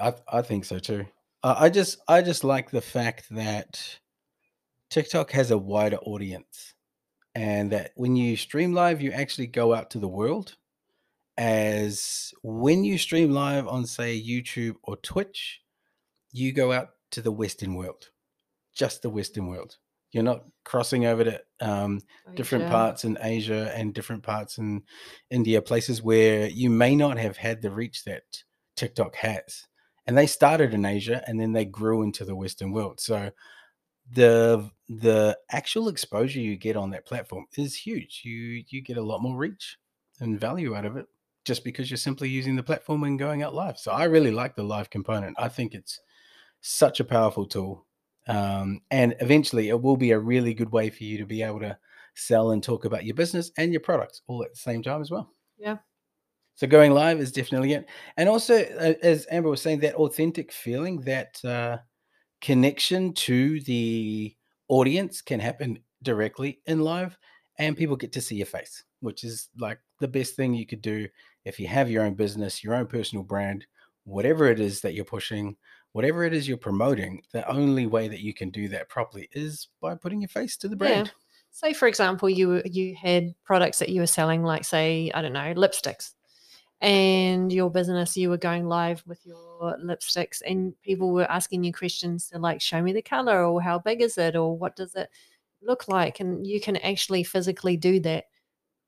I, 0.00 0.14
I 0.28 0.42
think 0.42 0.64
so 0.64 0.78
too. 0.78 1.04
Uh, 1.42 1.54
I 1.58 1.68
just 1.70 1.98
I 2.08 2.22
just 2.22 2.42
like 2.44 2.70
the 2.70 2.80
fact 2.80 3.28
that 3.30 4.00
TikTok 4.90 5.30
has 5.32 5.50
a 5.50 5.58
wider 5.58 5.98
audience, 5.98 6.74
and 7.34 7.70
that 7.72 7.92
when 7.94 8.16
you 8.16 8.36
stream 8.36 8.72
live, 8.72 9.00
you 9.00 9.12
actually 9.12 9.46
go 9.46 9.74
out 9.74 9.90
to 9.90 9.98
the 9.98 10.08
world. 10.08 10.56
As 11.36 12.32
when 12.42 12.82
you 12.82 12.98
stream 12.98 13.30
live 13.30 13.68
on 13.68 13.86
say 13.86 14.20
YouTube 14.20 14.74
or 14.82 14.96
Twitch, 14.96 15.60
you 16.32 16.52
go 16.52 16.72
out 16.72 16.88
to 17.12 17.22
the 17.22 17.30
Western 17.30 17.74
world, 17.74 18.10
just 18.74 19.02
the 19.02 19.10
Western 19.10 19.46
world. 19.46 19.76
You're 20.10 20.24
not 20.24 20.46
crossing 20.64 21.06
over 21.06 21.22
to 21.22 21.40
um, 21.60 22.00
different 22.34 22.68
parts 22.70 23.04
in 23.04 23.18
Asia 23.20 23.72
and 23.76 23.94
different 23.94 24.24
parts 24.24 24.58
in 24.58 24.82
India, 25.30 25.62
places 25.62 26.02
where 26.02 26.48
you 26.48 26.70
may 26.70 26.96
not 26.96 27.18
have 27.18 27.36
had 27.36 27.62
the 27.62 27.70
reach 27.70 28.02
that 28.04 28.42
TikTok 28.74 29.14
has. 29.16 29.67
And 30.08 30.18
they 30.18 30.26
started 30.26 30.74
in 30.74 30.84
Asia 30.84 31.22
and 31.28 31.38
then 31.38 31.52
they 31.52 31.66
grew 31.66 32.02
into 32.02 32.24
the 32.24 32.34
Western 32.34 32.72
world. 32.72 32.98
So 32.98 33.30
the 34.10 34.70
the 34.88 35.38
actual 35.50 35.88
exposure 35.88 36.40
you 36.40 36.56
get 36.56 36.76
on 36.76 36.90
that 36.90 37.06
platform 37.06 37.46
is 37.56 37.76
huge. 37.76 38.22
You 38.24 38.64
you 38.68 38.82
get 38.82 38.96
a 38.96 39.02
lot 39.02 39.22
more 39.22 39.36
reach 39.36 39.78
and 40.20 40.40
value 40.40 40.74
out 40.74 40.86
of 40.86 40.96
it 40.96 41.06
just 41.44 41.62
because 41.62 41.90
you're 41.90 41.98
simply 41.98 42.28
using 42.28 42.56
the 42.56 42.62
platform 42.62 43.04
and 43.04 43.18
going 43.18 43.42
out 43.42 43.54
live. 43.54 43.78
So 43.78 43.92
I 43.92 44.04
really 44.04 44.30
like 44.32 44.56
the 44.56 44.64
live 44.64 44.90
component. 44.90 45.36
I 45.38 45.48
think 45.48 45.74
it's 45.74 46.00
such 46.62 47.00
a 47.00 47.04
powerful 47.04 47.46
tool. 47.46 47.86
Um, 48.26 48.82
and 48.90 49.16
eventually 49.20 49.68
it 49.70 49.80
will 49.80 49.96
be 49.96 50.12
a 50.12 50.18
really 50.18 50.54
good 50.54 50.72
way 50.72 50.90
for 50.90 51.04
you 51.04 51.18
to 51.18 51.26
be 51.26 51.42
able 51.42 51.60
to 51.60 51.78
sell 52.14 52.50
and 52.50 52.62
talk 52.62 52.84
about 52.84 53.04
your 53.04 53.14
business 53.14 53.50
and 53.56 53.72
your 53.72 53.80
products 53.80 54.22
all 54.26 54.42
at 54.42 54.52
the 54.52 54.58
same 54.58 54.82
time 54.82 55.00
as 55.00 55.10
well. 55.10 55.32
Yeah. 55.58 55.78
So 56.58 56.66
going 56.66 56.90
live 56.90 57.20
is 57.20 57.30
definitely 57.30 57.74
it. 57.74 57.88
And 58.16 58.28
also, 58.28 58.56
uh, 58.56 58.94
as 59.00 59.28
Amber 59.30 59.48
was 59.48 59.62
saying, 59.62 59.78
that 59.78 59.94
authentic 59.94 60.50
feeling, 60.50 61.00
that 61.02 61.38
uh, 61.44 61.78
connection 62.40 63.12
to 63.12 63.60
the 63.60 64.34
audience 64.66 65.22
can 65.22 65.38
happen 65.38 65.78
directly 66.02 66.58
in 66.66 66.80
live, 66.80 67.16
and 67.60 67.76
people 67.76 67.94
get 67.94 68.10
to 68.14 68.20
see 68.20 68.34
your 68.34 68.46
face, 68.46 68.82
which 68.98 69.22
is 69.22 69.50
like 69.56 69.78
the 70.00 70.08
best 70.08 70.34
thing 70.34 70.52
you 70.52 70.66
could 70.66 70.82
do 70.82 71.06
if 71.44 71.60
you 71.60 71.68
have 71.68 71.88
your 71.88 72.02
own 72.02 72.14
business, 72.14 72.64
your 72.64 72.74
own 72.74 72.88
personal 72.88 73.22
brand, 73.22 73.64
whatever 74.02 74.48
it 74.48 74.58
is 74.58 74.80
that 74.80 74.94
you're 74.94 75.04
pushing, 75.04 75.56
whatever 75.92 76.24
it 76.24 76.34
is 76.34 76.48
you're 76.48 76.56
promoting. 76.56 77.22
The 77.32 77.48
only 77.48 77.86
way 77.86 78.08
that 78.08 78.18
you 78.18 78.34
can 78.34 78.50
do 78.50 78.66
that 78.70 78.88
properly 78.88 79.28
is 79.30 79.68
by 79.80 79.94
putting 79.94 80.22
your 80.22 80.28
face 80.28 80.56
to 80.56 80.68
the 80.68 80.74
Yeah. 80.74 80.78
brand. 80.78 81.12
Say, 81.52 81.72
for 81.72 81.86
example, 81.86 82.28
you 82.28 82.62
you 82.64 82.96
had 82.96 83.32
products 83.44 83.78
that 83.78 83.90
you 83.90 84.00
were 84.00 84.08
selling, 84.08 84.42
like 84.42 84.64
say, 84.64 85.12
I 85.14 85.22
don't 85.22 85.32
know, 85.32 85.54
lipsticks, 85.54 86.14
and 86.80 87.52
your 87.52 87.70
business, 87.70 88.16
you 88.16 88.30
were 88.30 88.38
going 88.38 88.66
live 88.66 89.02
with 89.06 89.24
your 89.24 89.76
lipsticks, 89.82 90.42
and 90.46 90.80
people 90.82 91.12
were 91.12 91.30
asking 91.30 91.64
you 91.64 91.72
questions 91.72 92.28
to 92.28 92.38
like, 92.38 92.60
show 92.60 92.80
me 92.80 92.92
the 92.92 93.02
color, 93.02 93.44
or 93.44 93.60
how 93.60 93.78
big 93.78 94.00
is 94.00 94.18
it, 94.18 94.36
or 94.36 94.56
what 94.56 94.76
does 94.76 94.94
it 94.94 95.10
look 95.60 95.88
like, 95.88 96.20
and 96.20 96.46
you 96.46 96.60
can 96.60 96.76
actually 96.76 97.24
physically 97.24 97.76
do 97.76 97.98
that 98.00 98.24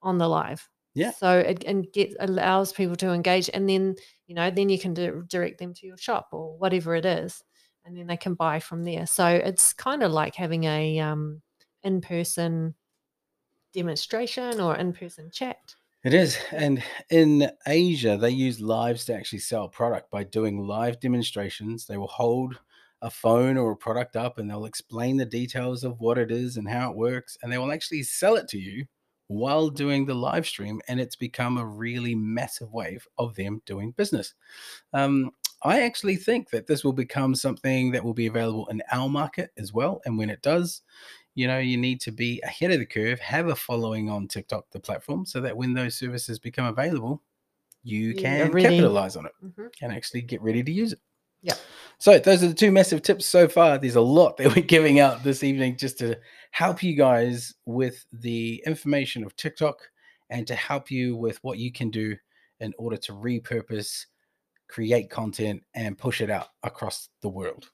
on 0.03 0.19
the 0.19 0.29
live. 0.29 0.69
Yeah. 0.95 1.13
So 1.13 1.39
it 1.39 1.65
and 1.65 1.87
get 1.93 2.15
allows 2.21 2.73
people 2.73 2.97
to 2.97 3.11
engage, 3.11 3.51
and 3.53 3.69
then 3.69 3.97
you 4.27 4.35
know, 4.35 4.51
then 4.51 4.69
you 4.69 4.79
can 4.79 4.95
di- 4.95 5.11
direct 5.29 5.59
them 5.59 5.75
to 5.75 5.87
your 5.87 5.97
shop 5.97 6.29
or 6.33 6.57
whatever 6.59 6.95
it 6.95 7.05
is, 7.05 7.43
and 7.85 7.97
then 7.97 8.07
they 8.07 8.17
can 8.17 8.35
buy 8.35 8.61
from 8.61 8.85
there. 8.85 9.07
So 9.07 9.27
it's 9.27 9.73
kind 9.73 10.03
of 10.03 10.13
like 10.13 10.35
having 10.35 10.65
a 10.65 10.99
um, 11.01 11.43
in-person 11.83 12.75
demonstration 13.73 14.61
or 14.61 14.77
in-person 14.77 15.31
chat. 15.33 15.75
It 16.03 16.15
is. 16.15 16.39
And 16.51 16.83
in 17.11 17.51
Asia, 17.67 18.17
they 18.17 18.31
use 18.31 18.59
lives 18.61 19.05
to 19.05 19.15
actually 19.15 19.41
sell 19.41 19.69
product 19.69 20.11
by 20.11 20.25
doing 20.25 20.67
live 20.67 20.99
demonstrations. 20.99 21.85
They 21.87 21.99
will 21.99 22.07
hold 22.07 22.59
a 23.03 23.11
phone 23.11 23.59
or 23.59 23.73
a 23.73 23.77
product 23.77 24.17
up 24.17 24.39
and 24.39 24.49
they'll 24.49 24.65
explain 24.65 25.19
the 25.19 25.27
details 25.27 25.85
of 25.85 26.01
what 26.01 26.17
it 26.17 26.31
is 26.31 26.57
and 26.57 26.69
how 26.69 26.91
it 26.91 26.97
works. 26.97 27.37
And 27.43 27.53
they 27.53 27.59
will 27.59 27.73
actually 27.73 28.03
sell 28.03 28.37
it 28.37 28.49
to 28.49 28.59
you 28.59 28.87
while 29.27 29.69
doing 29.69 30.07
the 30.07 30.15
live 30.15 30.47
stream. 30.47 30.81
And 30.89 30.99
it's 30.99 31.17
become 31.17 31.59
a 31.59 31.67
really 31.67 32.15
massive 32.15 32.73
wave 32.73 33.07
of 33.19 33.35
them 33.37 33.61
doing 33.67 33.93
business. 33.93 34.33
Um, 34.95 35.31
I 35.63 35.83
actually 35.83 36.17
think 36.17 36.49
that 36.51 36.67
this 36.67 36.83
will 36.83 36.95
become 36.95 37.35
something 37.35 37.91
that 37.91 38.03
will 38.03 38.15
be 38.15 38.27
available 38.27 38.67
in 38.69 38.83
our 38.91 39.11
market 39.11 39.51
as 39.59 39.75
well. 39.75 40.01
And 40.07 40.17
when 40.17 40.31
it 40.31 40.41
does, 40.41 40.81
you 41.35 41.47
know, 41.47 41.59
you 41.59 41.77
need 41.77 42.01
to 42.03 42.11
be 42.13 42.41
ahead 42.43 42.71
of 42.73 42.79
the 42.81 42.87
curve, 42.87 43.21
have 43.21 43.49
a 43.49 43.57
following 43.57 44.11
on 44.11 44.29
TikTok, 44.29 44.67
the 44.71 44.81
platform, 44.81 45.25
so 45.25 45.41
that 45.41 45.57
when 45.57 45.73
those 45.75 45.95
services 45.95 46.39
become 46.39 46.67
available, 46.67 47.23
you 47.83 48.15
can 48.15 48.51
ready. 48.51 48.69
capitalize 48.69 49.17
on 49.17 49.27
it 49.27 49.33
Mhm. 49.43 49.71
and 49.81 49.93
actually 49.93 50.21
get 50.23 50.43
ready 50.43 50.63
to 50.63 50.71
use 50.73 50.93
it. 50.93 51.01
Yeah. 51.43 51.55
So 51.99 52.19
those 52.19 52.43
are 52.43 52.49
the 52.49 52.55
two 52.55 52.71
massive 52.71 53.01
tips 53.01 53.25
so 53.25 53.49
far. 53.49 53.79
There's 53.79 53.97
a 53.97 54.01
lot 54.01 54.37
that 54.37 54.55
we're 54.55 54.63
giving 54.63 55.01
out 55.01 55.23
this 55.23 55.43
evening 55.43 55.77
just 55.79 55.99
to 56.01 56.19
help 56.51 56.83
you 56.83 56.95
guys 56.95 57.55
with 57.65 58.05
the 58.13 58.63
information 58.67 59.25
of 59.25 59.35
TikTok 59.37 59.79
and 60.29 60.47
to 60.47 60.55
help 60.55 60.91
you 60.91 61.17
with 61.17 61.43
what 61.43 61.59
you 61.59 61.73
can 61.73 61.91
do 61.91 62.17
in 62.61 62.75
order 62.77 62.97
to 62.99 63.13
repurpose, 63.13 64.05
create 64.69 65.09
content, 65.09 65.63
and 65.75 65.97
push 65.97 66.21
it 66.21 66.29
out 66.31 66.49
across 66.63 67.09
the 67.23 67.29
world. 67.31 67.71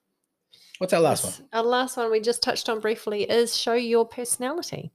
What's 0.78 0.92
our 0.92 1.00
last 1.00 1.24
Yes. 1.24 1.40
one? 1.40 1.48
Our 1.52 1.62
last 1.62 1.96
one 1.96 2.10
we 2.10 2.20
just 2.20 2.42
touched 2.42 2.68
on 2.68 2.80
briefly 2.80 3.22
is 3.22 3.56
show 3.56 3.74
your 3.74 4.06
personality. 4.06 4.92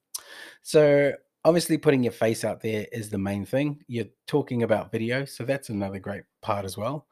So 0.61 1.13
obviously 1.43 1.77
putting 1.77 2.03
your 2.03 2.11
face 2.13 2.43
out 2.43 2.61
there 2.61 2.85
is 2.91 3.09
the 3.09 3.17
main 3.17 3.45
thing. 3.45 3.83
You're 3.87 4.09
talking 4.27 4.63
about 4.63 4.91
video, 4.91 5.25
so 5.25 5.43
that's 5.43 5.69
another 5.69 5.99
great 5.99 6.23
part 6.41 6.65
as 6.65 6.77
well. 6.77 7.07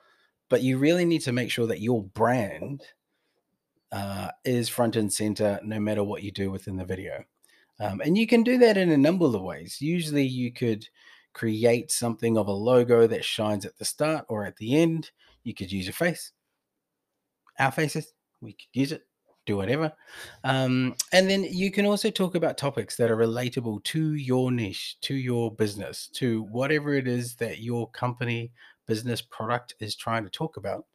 But 0.49 0.62
you 0.62 0.77
really 0.77 1.05
need 1.05 1.21
to 1.21 1.32
make 1.32 1.51
sure 1.51 1.67
that 1.67 1.82
your 1.82 2.03
brand 2.03 2.84
uh, 3.91 4.29
is 4.45 4.69
front 4.69 4.95
and 4.95 5.12
center 5.12 5.60
no 5.63 5.79
matter 5.79 6.03
what 6.03 6.21
you 6.21 6.32
do 6.32 6.51
within 6.51 6.77
the 6.77 6.86
video. 6.86 7.23
Um, 7.79 8.01
and 8.01 8.17
you 8.17 8.27
can 8.27 8.43
do 8.43 8.58
that 8.60 8.77
in 8.77 8.91
a 8.91 8.97
number 8.97 9.25
of 9.25 9.41
ways. 9.41 9.82
Usually 9.82 10.25
you 10.25 10.51
could 10.51 10.88
create 11.34 11.91
something 11.91 12.38
of 12.38 12.47
a 12.47 12.51
logo 12.51 13.08
that 13.08 13.25
shines 13.25 13.65
at 13.65 13.77
the 13.77 13.86
start 13.86 14.25
or 14.29 14.45
at 14.45 14.58
the 14.58 14.75
end. 14.75 15.12
You 15.43 15.53
could 15.55 15.71
use 15.71 15.86
your 15.86 15.93
face, 15.93 16.34
our 17.58 17.71
faces, 17.71 18.13
we 18.41 18.54
could 18.54 18.67
use 18.73 18.91
it 18.91 19.04
do 19.49 19.58
whatever. 19.58 19.91
Um, 20.43 20.95
and 21.12 21.30
then 21.30 21.43
you 21.43 21.71
can 21.71 21.86
also 21.86 22.12
talk 22.12 22.36
about 22.36 22.58
topics 22.58 22.95
that 22.97 23.10
are 23.10 23.17
relatable 23.17 23.84
to 23.86 24.13
your 24.13 24.52
niche, 24.52 24.97
to 25.02 25.15
your 25.15 25.52
business, 25.52 26.08
to 26.13 26.43
whatever 26.43 26.93
it 26.93 27.08
is 27.08 27.36
that 27.38 27.60
your 27.60 27.89
company, 27.89 28.52
business, 28.88 29.21
product 29.21 29.73
is 29.80 29.95
trying 29.95 30.23
to 30.23 30.30
talk 30.30 30.58
about. 30.58 30.86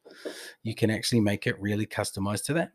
You 0.63 0.73
can 0.73 0.89
actually 0.89 1.19
make 1.19 1.47
it 1.47 1.59
really 1.59 1.85
customized 1.85 2.45
to 2.45 2.53
that. 2.53 2.71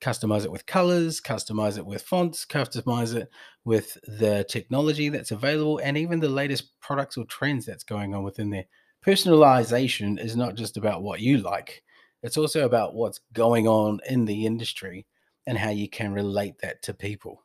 Customize 0.00 0.44
it 0.44 0.52
with 0.52 0.66
colors, 0.66 1.20
customize 1.20 1.76
it 1.76 1.84
with 1.84 2.02
fonts, 2.02 2.46
customize 2.46 3.16
it 3.16 3.28
with 3.64 3.98
the 4.04 4.46
technology 4.48 5.08
that's 5.08 5.32
available, 5.32 5.78
and 5.78 5.98
even 5.98 6.20
the 6.20 6.28
latest 6.28 6.78
products 6.80 7.16
or 7.16 7.24
trends 7.24 7.66
that's 7.66 7.82
going 7.82 8.14
on 8.14 8.22
within 8.22 8.50
there. 8.50 8.66
Personalization 9.04 10.20
is 10.20 10.36
not 10.36 10.54
just 10.54 10.76
about 10.76 11.02
what 11.02 11.18
you 11.18 11.38
like, 11.38 11.82
it's 12.22 12.36
also 12.36 12.64
about 12.64 12.94
what's 12.94 13.20
going 13.32 13.68
on 13.68 14.00
in 14.08 14.24
the 14.24 14.46
industry 14.46 15.06
and 15.46 15.58
how 15.58 15.70
you 15.70 15.88
can 15.88 16.12
relate 16.12 16.58
that 16.60 16.82
to 16.82 16.94
people. 16.94 17.44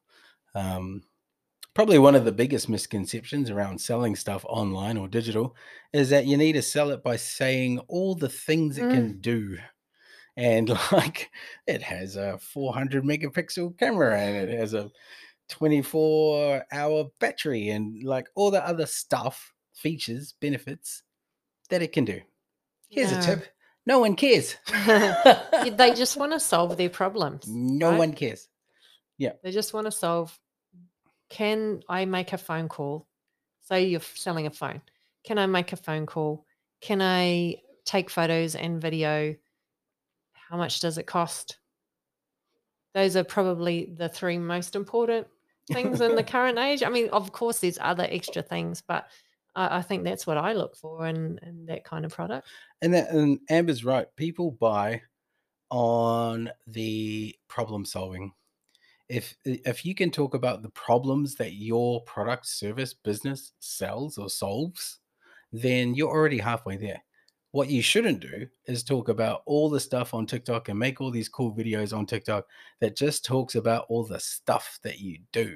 Um, 0.56 1.04
probably 1.74 2.00
one 2.00 2.16
of 2.16 2.26
the 2.26 2.32
biggest 2.32 2.70
misconceptions 2.70 3.50
around 3.50 3.80
selling 3.82 4.16
stuff 4.16 4.46
online 4.46 4.98
or 4.98 5.08
digital 5.08 5.56
is 5.94 6.10
that 6.12 6.26
you 6.26 6.38
need 6.38 6.54
to 6.54 6.62
sell 6.62 6.92
it 6.92 7.04
by 7.04 7.18
saying 7.18 7.80
all 7.90 8.16
the 8.16 8.30
things 8.30 8.78
it 8.78 8.90
Mm. 8.90 8.90
can 8.90 9.22
do. 9.22 9.58
And 10.36 10.70
like 10.92 11.32
it 11.68 11.82
has 11.82 12.16
a 12.16 12.38
400 12.40 13.04
megapixel 13.04 13.78
camera 13.78 14.20
and 14.20 14.50
it 14.50 14.58
has 14.58 14.74
a 14.74 14.92
24 15.50 16.66
hour 16.72 17.06
battery 17.20 17.70
and 17.70 18.04
like 18.04 18.28
all 18.36 18.52
the 18.52 18.66
other 18.66 18.86
stuff, 18.86 19.54
features, 19.74 20.34
benefits 20.34 21.04
that 21.70 21.82
it 21.82 21.94
can 21.94 22.06
do. 22.06 22.22
Here's 22.90 23.12
No. 23.12 23.14
a 23.14 23.18
tip 23.18 23.46
no 23.86 24.00
one 24.00 24.16
cares. 24.16 24.56
they 24.86 25.94
just 25.96 26.18
want 26.18 26.32
to 26.32 26.40
solve 26.40 26.78
their 26.78 26.90
problems. 26.90 27.48
no 27.48 27.92
right? 27.92 28.00
one 28.00 28.14
cares. 28.14 28.48
Yeah. 29.18 29.34
They 29.44 29.52
just 29.52 29.74
want 29.74 29.86
to 29.86 29.92
solve. 29.92 30.38
Can 31.30 31.84
I 31.90 32.06
make 32.06 32.34
a 32.34 32.38
phone 32.38 32.70
call? 32.70 33.08
Say 33.68 33.86
you're 33.86 34.02
selling 34.02 34.48
a 34.48 34.52
phone. 34.52 34.82
Can 35.24 35.38
I 35.38 35.46
make 35.46 35.74
a 35.74 35.78
phone 35.78 36.06
call? 36.06 36.46
Can 36.82 37.02
I 37.02 37.58
take 37.86 38.10
photos 38.10 38.56
and 38.56 38.82
video? 38.82 39.36
How 40.34 40.58
much 40.58 40.80
does 40.80 40.98
it 40.98 41.08
cost? 41.08 41.58
Those 42.94 43.16
are 43.16 43.24
probably 43.24 43.92
the 43.98 44.10
three 44.10 44.38
most 44.38 44.76
important 44.76 45.28
things 45.72 46.02
in 46.02 46.16
the 46.16 46.24
current 46.36 46.60
age. 46.60 46.84
I 46.84 46.90
mean, 46.90 47.10
of 47.10 47.32
course, 47.32 47.60
there's 47.60 47.80
other 47.82 48.08
extra 48.10 48.42
things, 48.42 48.84
but 48.86 49.08
I, 49.56 49.78
I 49.78 49.82
think 49.82 50.04
that's 50.04 50.28
what 50.28 50.38
I 50.38 50.54
look 50.54 50.76
for 50.76 51.08
in, 51.08 51.40
in 51.44 51.66
that 51.68 51.84
kind 51.84 52.06
of 52.06 52.14
product. 52.14 52.48
And 52.82 52.94
that 52.94 53.10
and 53.10 53.40
Amber's 53.50 53.86
right. 53.86 54.08
People 54.16 54.52
buy 54.52 55.02
on 55.70 56.50
the 56.68 57.36
problem 57.48 57.86
solving. 57.86 58.32
If 59.10 59.36
if 59.44 59.86
you 59.86 59.96
can 59.96 60.12
talk 60.12 60.34
about 60.34 60.62
the 60.62 60.70
problems 60.70 61.36
that 61.36 61.54
your 61.54 62.02
product, 62.04 62.48
service, 62.48 62.94
business 62.94 63.54
sells 63.60 64.18
or 64.18 64.30
solves, 64.30 65.00
then 65.52 65.94
you're 65.94 66.10
already 66.10 66.40
halfway 66.40 66.78
there. 66.78 67.04
What 67.52 67.70
you 67.70 67.84
shouldn't 67.84 68.20
do 68.20 68.48
is 68.66 68.84
talk 68.84 69.10
about 69.10 69.44
all 69.46 69.70
the 69.70 69.80
stuff 69.80 70.16
on 70.16 70.26
TikTok 70.26 70.70
and 70.70 70.80
make 70.80 71.00
all 71.00 71.12
these 71.12 71.30
cool 71.30 71.54
videos 71.56 71.96
on 71.96 72.08
TikTok 72.08 72.48
that 72.80 72.98
just 72.98 73.24
talks 73.24 73.54
about 73.54 73.86
all 73.90 74.04
the 74.04 74.20
stuff 74.20 74.80
that 74.84 75.00
you 75.00 75.20
do. 75.32 75.56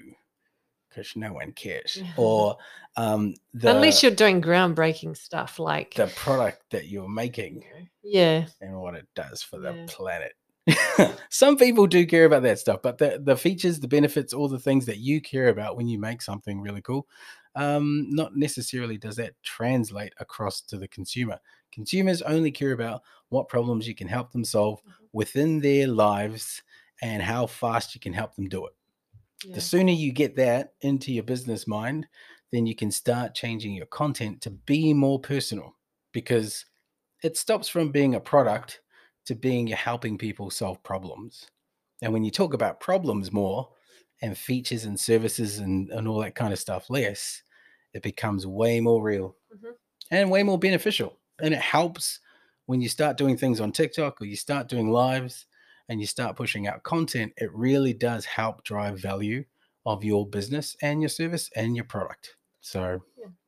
Because 0.97 1.15
no 1.15 1.33
one 1.33 1.51
cares. 1.51 2.01
Or 2.17 2.57
um 2.95 3.35
the 3.53 3.71
Unless 3.75 4.01
you're 4.01 4.11
doing 4.11 4.41
groundbreaking 4.41 5.15
stuff 5.15 5.59
like, 5.59 5.93
the 5.95 6.07
product 6.07 6.63
that 6.71 6.87
you're 6.87 7.07
making 7.09 7.63
yeah, 8.03 8.47
and 8.61 8.79
what 8.79 8.95
it 8.95 9.07
does 9.15 9.43
for 9.43 9.57
Yeah. 9.61 9.73
the 9.73 9.87
planet. 9.87 10.33
Some 11.29 11.57
people 11.57 11.87
do 11.87 12.05
care 12.05 12.25
about 12.25 12.43
that 12.43 12.59
stuff, 12.59 12.81
but 12.81 12.97
the, 12.97 13.21
the 13.23 13.37
features, 13.37 13.79
the 13.79 13.87
benefits, 13.87 14.33
all 14.33 14.47
the 14.49 14.59
things 14.59 14.85
that 14.87 14.97
you 14.97 15.21
care 15.21 15.49
about 15.49 15.77
when 15.77 15.87
you 15.87 15.99
make 15.99 16.21
something 16.21 16.59
really 16.61 16.81
cool, 16.81 17.07
um, 17.55 18.07
not 18.09 18.35
necessarily 18.35 18.97
does 18.97 19.15
that 19.17 19.33
translate 19.43 20.13
across 20.19 20.61
to 20.61 20.77
the 20.77 20.87
consumer. 20.87 21.39
Consumers 21.71 22.21
only 22.23 22.51
care 22.51 22.71
about 22.73 23.01
what 23.29 23.47
problems 23.49 23.87
you 23.87 23.95
can 23.95 24.07
help 24.07 24.31
them 24.31 24.43
solve 24.43 24.79
Mhm. 24.81 24.91
within 25.13 25.59
their 25.59 25.87
lives 25.87 26.63
and 27.01 27.21
how 27.21 27.45
fast 27.45 27.93
you 27.93 28.01
can 28.01 28.13
help 28.13 28.35
them 28.35 28.49
do 28.49 28.65
it. 28.65 28.73
Yeah. 29.43 29.55
The 29.55 29.61
sooner 29.61 29.91
you 29.91 30.11
get 30.11 30.35
that 30.37 30.73
into 30.81 31.11
your 31.11 31.23
business 31.23 31.67
mind, 31.67 32.07
then 32.51 32.65
you 32.65 32.75
can 32.75 32.91
start 32.91 33.35
changing 33.35 33.73
your 33.73 33.85
content 33.87 34.41
to 34.41 34.51
be 34.51 34.93
more 34.93 35.19
personal 35.19 35.75
because 36.11 36.65
it 37.23 37.37
stops 37.37 37.67
from 37.67 37.91
being 37.91 38.15
a 38.15 38.19
product 38.19 38.81
to 39.25 39.35
being 39.35 39.67
you're 39.67 39.77
helping 39.77 40.17
people 40.17 40.49
solve 40.49 40.81
problems. 40.83 41.51
And 42.01 42.13
when 42.13 42.23
you 42.23 42.31
talk 42.31 42.53
about 42.53 42.79
problems 42.79 43.31
more 43.31 43.69
and 44.21 44.37
features 44.37 44.85
and 44.85 44.99
services 44.99 45.59
and, 45.59 45.89
and 45.91 46.07
all 46.07 46.19
that 46.21 46.35
kind 46.35 46.53
of 46.53 46.59
stuff 46.59 46.89
less, 46.89 47.43
it 47.93 48.03
becomes 48.03 48.47
way 48.47 48.79
more 48.81 49.01
real 49.03 49.37
Mhm. 49.53 49.77
and 50.11 50.31
way 50.31 50.43
more 50.43 50.59
beneficial. 50.59 51.17
And 51.41 51.53
it 51.53 51.61
helps 51.61 52.19
when 52.65 52.81
you 52.81 52.89
start 52.89 53.17
doing 53.17 53.37
things 53.37 53.59
on 53.59 53.71
TikTok 53.71 54.21
or 54.21 54.25
you 54.25 54.35
start 54.35 54.67
doing 54.67 54.89
lives 54.89 55.45
and 55.89 55.99
you 55.99 56.07
start 56.07 56.35
pushing 56.35 56.67
out 56.67 56.83
content, 56.83 57.33
it 57.37 57.53
really 57.53 57.93
does 57.93 58.25
help 58.25 58.63
drive 58.63 58.99
value 58.99 59.43
of 59.85 60.03
your 60.03 60.27
business 60.27 60.75
and 60.81 61.01
your 61.01 61.09
service 61.09 61.49
and 61.55 61.75
your 61.75 61.85
product. 61.85 62.35
So, 62.61 63.01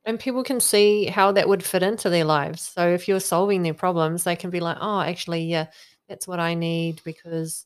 and 0.05 0.19
people 0.19 0.43
can 0.43 0.59
see 0.59 1.05
how 1.05 1.31
that 1.33 1.47
would 1.49 1.63
fit 1.63 1.83
into 1.83 2.09
their 2.09 2.23
lives. 2.23 2.61
So 2.61 2.87
if 2.87 3.07
you're 3.07 3.19
solving 3.19 3.63
their 3.63 3.73
problems, 3.73 4.23
they 4.23 4.35
can 4.35 4.49
be 4.49 4.61
like, 4.61 4.77
"Oh, 4.79 5.01
actually, 5.01 5.43
yeah, 5.43 5.67
that's 6.07 6.27
what 6.27 6.39
I 6.39 6.53
need 6.53 7.01
because 7.03 7.65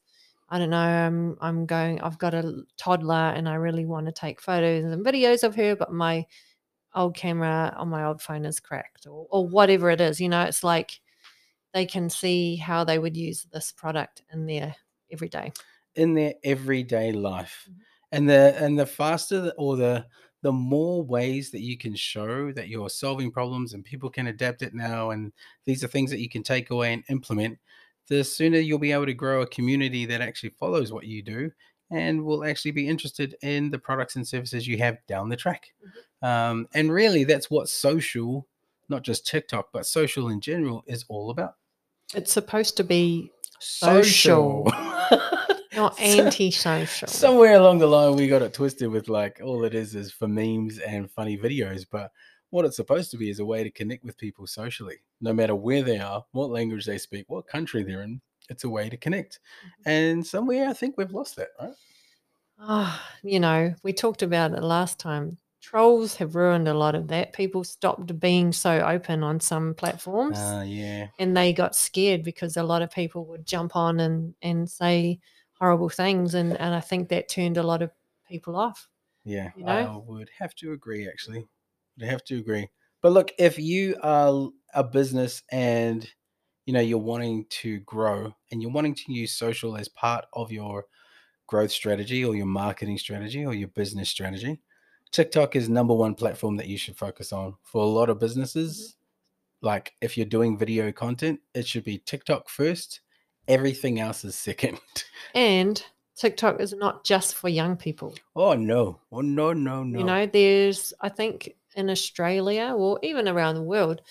I 0.49 0.59
don't 0.59 0.69
know, 0.71 0.77
I'm 0.77 1.37
I'm 1.41 1.65
going 1.65 2.01
I've 2.01 2.17
got 2.17 2.33
a 2.33 2.63
toddler 2.77 3.33
and 3.35 3.47
I 3.47 3.55
really 3.55 3.85
want 3.85 4.07
to 4.07 4.11
take 4.11 4.41
photos 4.41 4.83
and 4.83 5.05
videos 5.05 5.43
of 5.43 5.55
her, 5.55 5.75
but 5.75 5.91
my 5.93 6.25
old 6.95 7.15
camera 7.15 7.73
on 7.77 7.89
my 7.89 8.05
old 8.05 8.21
phone 8.21 8.45
is 8.45 8.59
cracked 8.59 9.07
or 9.07 9.27
or 9.31 9.47
whatever 9.47 9.89
it 9.89 10.01
is, 10.01 10.19
you 10.21 10.29
know, 10.29 10.41
it's 10.43 10.63
like 10.63 10.99
they 11.73 11.85
can 11.85 12.09
see 12.09 12.55
how 12.55 12.83
they 12.83 12.99
would 12.99 13.17
use 13.17 13.43
this 13.51 13.71
product 13.71 14.23
in 14.31 14.45
their 14.45 14.75
everyday. 15.11 15.51
in 15.95 16.13
their 16.15 16.33
everyday 16.43 17.11
life 17.11 17.67
Mhm. 17.69 17.75
and 18.13 18.29
the 18.29 18.55
and 18.63 18.79
the 18.79 18.85
faster 18.85 19.41
the- 19.41 19.53
or 19.55 19.75
the 19.77 20.05
the 20.41 20.51
more 20.51 21.03
ways 21.03 21.51
that 21.51 21.61
you 21.61 21.77
can 21.77 21.95
show 21.95 22.51
that 22.51 22.67
you're 22.67 22.89
solving 22.89 23.31
problems 23.31 23.73
and 23.73 23.85
people 23.85 24.09
can 24.09 24.27
adapt 24.27 24.61
it 24.63 24.73
now 24.73 25.11
and 25.11 25.31
these 25.65 25.83
are 25.83 25.87
things 25.87 26.09
that 26.11 26.19
you 26.19 26.27
can 26.29 26.43
take 26.43 26.69
away 26.71 26.93
and 26.93 27.03
implement 27.09 27.57
the 28.07 28.23
sooner 28.23 28.57
you'll 28.57 28.79
be 28.79 28.91
able 28.91 29.05
to 29.05 29.13
grow 29.13 29.41
a 29.43 29.47
community 29.47 30.05
that 30.05 30.19
actually 30.21 30.49
follows 30.49 30.91
what 30.91 31.05
you 31.05 31.21
do 31.21 31.51
and 31.91 32.23
will 32.25 32.43
actually 32.43 32.71
be 32.71 32.87
interested 32.87 33.35
in 33.43 33.69
the 33.69 33.79
products 33.79 34.15
and 34.15 34.27
services 34.27 34.67
you 34.67 34.77
have 34.79 34.97
down 35.07 35.29
the 35.29 35.37
track 35.37 35.73
um, 36.23 36.67
and 36.73 36.91
really 36.91 37.23
that's 37.23 37.49
what 37.51 37.69
social 37.69 38.47
not 38.89 39.03
just 39.03 39.25
tiktok 39.27 39.69
but 39.71 39.85
social 39.85 40.29
in 40.29 40.41
general 40.41 40.83
is 40.87 41.05
all 41.07 41.29
about 41.29 41.55
It's 42.15 42.31
supposed 42.31 42.77
to 42.77 42.83
be 42.83 43.31
Social. 43.65 44.65
not 45.73 45.97
anti-social. 45.99 47.07
Somewhere 47.07 47.53
along 47.53 47.79
the 47.79 47.87
line, 47.87 48.15
we 48.15 48.27
got 48.27 48.41
it 48.41 48.53
twisted 48.53 48.89
with 48.89 49.07
like 49.07 49.39
all 49.41 49.63
it 49.63 49.73
is 49.73 49.95
is 49.95 50.11
for 50.11 50.27
memes 50.27 50.79
and 50.79 51.09
funny 51.09 51.37
videos. 51.37 51.85
But 51.89 52.11
what 52.49 52.65
it's 52.65 52.75
supposed 52.75 53.09
to 53.11 53.17
be 53.17 53.29
is 53.29 53.39
a 53.39 53.45
way 53.45 53.63
to 53.63 53.71
connect 53.71 54.03
with 54.03 54.17
people 54.17 54.47
socially, 54.47 54.97
no 55.21 55.31
matter 55.31 55.55
where 55.55 55.81
they 55.81 55.97
are, 55.97 56.25
what 56.33 56.49
language 56.49 56.85
they 56.85 56.97
speak, 56.97 57.25
what 57.29 57.47
country 57.47 57.83
they're 57.83 58.01
in. 58.01 58.19
It's 58.49 58.65
a 58.65 58.69
way 58.69 58.89
to 58.89 58.97
connect. 58.97 59.39
And 59.85 60.25
somewhere 60.27 60.67
I 60.67 60.73
think 60.73 60.97
we've 60.97 61.11
lost 61.13 61.37
that, 61.37 61.49
right? 61.61 61.71
Ah, 62.59 63.09
you 63.23 63.39
know, 63.39 63.73
we 63.81 63.93
talked 63.93 64.23
about 64.23 64.51
it 64.51 64.61
last 64.61 64.99
time. 64.99 65.37
Trolls 65.63 66.17
have 66.17 66.35
ruined 66.35 66.67
a 66.67 66.73
lot 66.73 66.93
of 66.93 67.07
that. 67.07 67.31
People 67.31 67.63
stopped 67.63 68.19
being 68.19 68.51
so 68.51 68.81
open 68.85 69.23
on 69.23 69.39
some 69.39 69.73
platforms 69.73 70.37
Uh, 70.37 70.65
yeah. 70.67 71.07
and 71.19 71.37
they 71.37 71.53
got 71.53 71.73
scared 71.73 72.21
because 72.21 72.57
a 72.57 72.63
lot 72.63 72.81
of 72.81 72.91
people 72.91 73.25
would 73.27 73.45
jump 73.45 73.73
on 73.73 74.01
and, 74.01 74.35
and 74.41 74.69
say 74.69 75.21
horrible 75.53 75.87
things. 75.87 76.33
And, 76.33 76.59
and 76.59 76.75
I 76.75 76.81
think 76.81 77.07
that 77.09 77.29
turned 77.29 77.55
a 77.55 77.63
lot 77.63 77.81
of 77.81 77.91
people 78.27 78.57
off. 78.57 78.89
Yeah, 79.23 79.51
You 79.55 79.63
know? 79.63 79.71
I 79.71 79.97
would 80.05 80.29
have 80.37 80.53
to 80.55 80.73
agree. 80.73 81.07
Actually, 81.07 81.47
would 81.97 82.09
have 82.09 82.25
to 82.25 82.39
agree. 82.39 82.67
But 83.01 83.13
look, 83.13 83.31
if 83.39 83.57
you 83.57 83.95
are 84.03 84.49
a 84.73 84.83
business 84.83 85.43
and 85.49 86.05
you 86.65 86.73
know 86.73 86.81
you're 86.81 86.97
wanting 86.97 87.45
to 87.61 87.79
grow 87.81 88.35
and 88.51 88.61
you're 88.61 88.71
wanting 88.71 88.95
to 88.95 89.13
use 89.13 89.31
social 89.31 89.77
as 89.77 89.87
part 89.87 90.25
of 90.33 90.51
your 90.51 90.85
growth 91.47 91.71
strategy 91.71 92.25
or 92.25 92.35
your 92.35 92.47
marketing 92.47 92.97
strategy 92.97 93.45
or 93.45 93.53
your 93.53 93.69
business 93.69 94.09
strategy, 94.09 94.61
TikTok 95.13 95.55
is 95.55 95.69
number 95.69 95.93
one 95.93 96.15
platform 96.15 96.57
that 96.57 96.67
you 96.67 96.77
should 96.77 96.97
focus 96.97 97.31
on. 97.31 97.55
For 97.61 97.83
a 97.83 97.85
lot 97.85 98.09
of 98.09 98.19
businesses, 98.19 98.95
like 99.61 99.93
if 100.01 100.17
you're 100.17 100.25
doing 100.25 100.57
video 100.57 100.91
content, 100.91 101.39
it 101.53 101.67
should 101.67 101.83
be 101.83 101.99
TikTok 101.99 102.49
first. 102.49 103.01
Everything 103.47 103.99
else 103.99 104.25
is 104.25 104.35
second. 104.35 104.79
And 105.35 105.83
TikTok 106.15 106.59
is 106.59 106.73
not 106.73 107.03
just 107.03 107.35
for 107.35 107.49
young 107.49 107.75
people. 107.75 108.13
Oh 108.35 108.53
no. 108.53 108.99
Oh 109.11 109.21
no, 109.21 109.53
no, 109.53 109.83
no. 109.83 109.99
You 109.99 110.05
know, 110.05 110.25
there's, 110.25 110.93
I 111.01 111.09
think 111.09 111.55
in 111.75 111.89
Australia 111.89 112.73
or 112.75 112.99
even 113.01 113.27
around 113.27 113.55
the 113.55 113.63
world, 113.63 114.01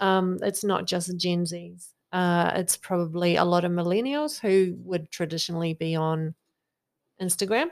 um, 0.00 0.38
it's 0.42 0.64
not 0.64 0.86
just 0.86 1.16
Gen 1.16 1.44
Zs. 1.44 1.90
Uh, 2.12 2.52
it's 2.54 2.76
probably 2.76 3.36
a 3.36 3.44
lot 3.44 3.64
of 3.64 3.72
millennials 3.72 4.40
who 4.40 4.76
would 4.84 5.10
traditionally 5.10 5.74
be 5.74 5.94
on 5.96 6.34
Instagram. 7.20 7.70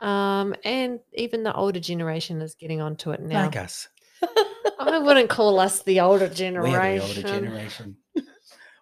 Um, 0.00 0.54
and 0.64 1.00
even 1.14 1.42
the 1.42 1.54
older 1.54 1.80
generation 1.80 2.42
is 2.42 2.54
getting 2.54 2.80
onto 2.80 3.10
it 3.12 3.20
now. 3.20 3.44
like 3.44 3.56
us. 3.56 3.88
I 4.78 4.98
wouldn't 4.98 5.30
call 5.30 5.58
us 5.58 5.82
the 5.82 6.00
older 6.00 6.28
generation. 6.28 6.80
We're 6.80 6.98
the 7.00 7.02
older 7.06 7.22
generation. 7.22 7.96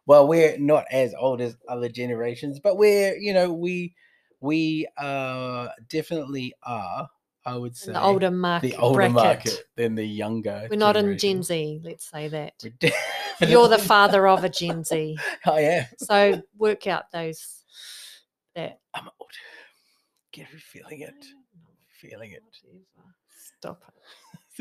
well, 0.07 0.27
we're 0.27 0.59
not 0.59 0.85
as 0.91 1.15
old 1.15 1.41
as 1.41 1.57
other 1.69 1.89
generations, 1.89 2.59
but 2.61 2.77
we're, 2.77 3.17
you 3.17 3.33
know, 3.33 3.53
we 3.53 3.95
we 4.41 4.87
uh 4.99 5.69
definitely 5.89 6.55
are, 6.65 7.09
I 7.47 7.57
would 7.57 7.77
say 7.77 7.89
In 7.89 7.93
the 7.95 8.03
older 8.03 8.31
market. 8.31 8.71
the 8.73 8.77
older 8.77 8.97
bracket. 8.97 9.15
market 9.15 9.65
than 9.77 9.95
the 9.95 10.05
younger. 10.05 10.67
We're 10.69 10.77
not 10.77 10.97
in 10.97 11.17
Gen. 11.17 11.43
Z, 11.43 11.81
let's 11.83 12.11
say 12.11 12.29
that. 12.29 12.53
You're 13.41 13.69
the 13.69 13.79
father 13.93 14.27
of 14.27 14.45
a 14.45 14.49
Gen 14.49 14.85
Z. 14.85 15.17
I 15.47 15.61
am. 15.61 15.87
So 15.99 16.43
work 16.59 16.87
out 16.87 17.11
those 17.13 17.63
that 18.55 18.81
I'm. 18.95 19.09
Get 20.35 20.49
feeling 20.49 21.01
it. 21.01 21.27
Feeling 22.01 22.33
it. 22.33 22.43
Stop 23.59 23.83
it. 23.89 23.95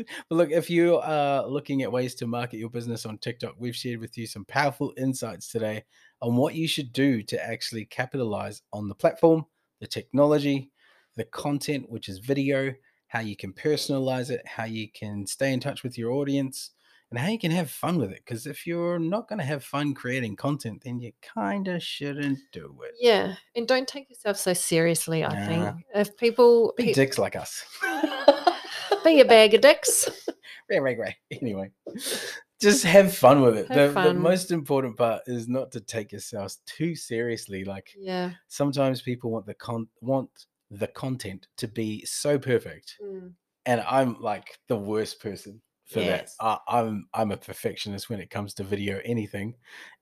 But 0.28 0.36
look, 0.36 0.50
if 0.50 0.68
you 0.70 0.98
are 0.98 1.46
looking 1.46 1.82
at 1.82 1.92
ways 1.92 2.16
to 2.16 2.26
market 2.26 2.58
your 2.58 2.68
business 2.70 3.06
on 3.06 3.18
TikTok, 3.18 3.54
we've 3.58 3.76
shared 3.76 4.00
with 4.00 4.18
you 4.18 4.26
some 4.26 4.44
powerful 4.44 4.92
insights 4.96 5.48
today 5.48 5.84
on 6.20 6.34
what 6.34 6.56
you 6.56 6.66
should 6.66 6.92
do 6.92 7.22
to 7.22 7.44
actually 7.44 7.84
capitalize 7.84 8.62
on 8.72 8.88
the 8.88 8.94
platform, 8.94 9.46
the 9.80 9.86
technology, 9.86 10.72
the 11.16 11.24
content, 11.24 11.90
which 11.90 12.08
is 12.08 12.18
video, 12.18 12.72
how 13.06 13.20
you 13.20 13.36
can 13.36 13.52
personalize 13.52 14.30
it, 14.30 14.46
how 14.46 14.64
you 14.64 14.88
can 14.90 15.26
stay 15.26 15.52
in 15.52 15.60
touch 15.60 15.84
with 15.84 15.96
your 15.96 16.10
audience, 16.12 16.70
and 17.14 17.24
how 17.24 17.30
you 17.30 17.38
can 17.38 17.52
have 17.52 17.70
fun 17.70 17.98
with 17.98 18.10
it. 18.10 18.22
Because 18.24 18.46
if 18.46 18.66
you're 18.66 18.98
not 18.98 19.28
going 19.28 19.38
to 19.38 19.44
have 19.44 19.62
fun 19.62 19.94
creating 19.94 20.34
content, 20.34 20.82
then 20.84 20.98
you 20.98 21.12
kind 21.22 21.68
of 21.68 21.80
shouldn't 21.82 22.38
do 22.52 22.76
it. 22.82 22.94
Yeah, 23.00 23.34
and 23.54 23.68
don't 23.68 23.86
take 23.86 24.10
yourself 24.10 24.36
so 24.36 24.52
seriously. 24.52 25.22
I 25.24 25.28
Nah. 25.28 25.46
think 25.46 25.84
if 25.94 26.16
people 26.16 26.74
Be 26.76 26.86
pe- 26.86 26.92
dicks 26.92 27.18
like 27.18 27.36
us. 27.36 27.64
be 29.04 29.20
a 29.20 29.24
bag 29.24 29.54
of 29.54 29.60
dicks, 29.60 30.08
Right, 30.70 30.80
right, 30.82 30.98
right. 30.98 31.14
Anyway, 31.30 31.70
just 32.60 32.84
have 32.84 33.14
fun 33.14 33.42
with 33.42 33.58
it. 33.58 33.68
The, 33.68 33.88
the 33.92 34.14
most 34.14 34.50
important 34.50 34.96
part 34.96 35.22
is 35.26 35.46
not 35.46 35.70
to 35.72 35.80
take 35.80 36.10
yourselves 36.10 36.60
too 36.64 36.94
seriously. 36.96 37.64
Like 37.64 37.90
yeah, 37.96 38.30
sometimes 38.48 39.02
people 39.02 39.30
want 39.30 39.44
the 39.46 39.52
con 39.54 39.86
want 40.00 40.30
the 40.70 40.86
content 40.88 41.46
to 41.58 41.68
be 41.68 42.04
so 42.06 42.38
perfect, 42.38 42.96
Mm. 43.04 43.32
and 43.66 43.82
I'm 43.82 44.18
like 44.20 44.58
the 44.68 44.76
worst 44.78 45.20
person 45.20 45.60
for 45.86 46.00
Yes. 46.00 46.36
that. 46.40 46.44
I, 46.66 46.78
I'm 46.80 47.06
I'm 47.14 47.30
a 47.32 47.36
perfectionist 47.36 48.08
when 48.08 48.20
it 48.20 48.30
comes 48.30 48.54
to 48.54 48.64
video 48.64 49.00
anything, 49.04 49.54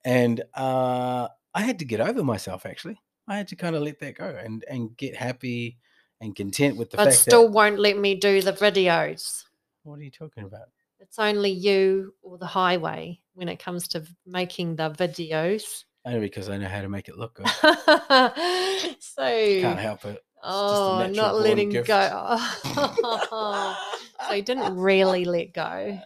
and 0.05 0.41
uh, 0.55 1.29
I 1.55 1.63
had 1.63 1.79
to 1.81 1.85
get 1.85 2.01
over 2.01 2.23
myself. 2.23 2.67
Actually, 2.67 3.01
I 3.29 3.37
had 3.37 3.49
to 3.49 3.57
kind 3.57 3.77
of 3.77 3.83
let 3.83 3.99
that 4.01 4.17
go 4.17 4.27
and 4.27 4.65
and 4.69 4.97
get 4.97 5.17
happy 5.17 5.79
and 6.21 6.35
content 6.37 6.77
with 6.77 6.91
the 6.91 6.97
but 6.97 7.07
fact 7.07 7.19
still 7.19 7.45
that. 7.47 7.53
won't 7.53 7.79
let 7.79 7.99
me 7.99 8.15
do 8.15 8.41
the 8.43 8.53
videos. 8.53 9.45
What 9.83 9.99
are 9.99 10.03
you 10.03 10.11
talking 10.11 10.45
about? 10.45 10.69
It's 11.01 11.19
only 11.19 11.51
you 11.51 12.15
or 12.23 12.39
the 12.39 12.47
highway 12.47 13.21
when 13.35 13.49
it 13.49 13.59
comes 13.59 13.89
to 13.89 14.05
making 14.25 14.77
the 14.77 14.91
videos. 14.91 15.85
Only 16.05 16.21
because 16.21 16.49
I 16.49 16.59
know 16.59 16.69
how 16.69 16.81
to 16.83 16.89
make 16.89 17.09
it 17.09 17.19
look 17.19 17.35
good. 17.35 17.47
so, 19.01 19.23
Can't 19.61 19.79
help 19.79 20.05
it. 20.05 20.23
oh, 20.43 20.97
natural 20.99 21.15
not 21.15 21.41
letting 21.41 21.71
gift. 21.71 21.89
go. 21.89 22.39
so 24.29 24.35
he 24.35 24.43
didn't 24.43 24.77
really 24.77 25.25
let 25.25 25.53
go. 25.55 25.99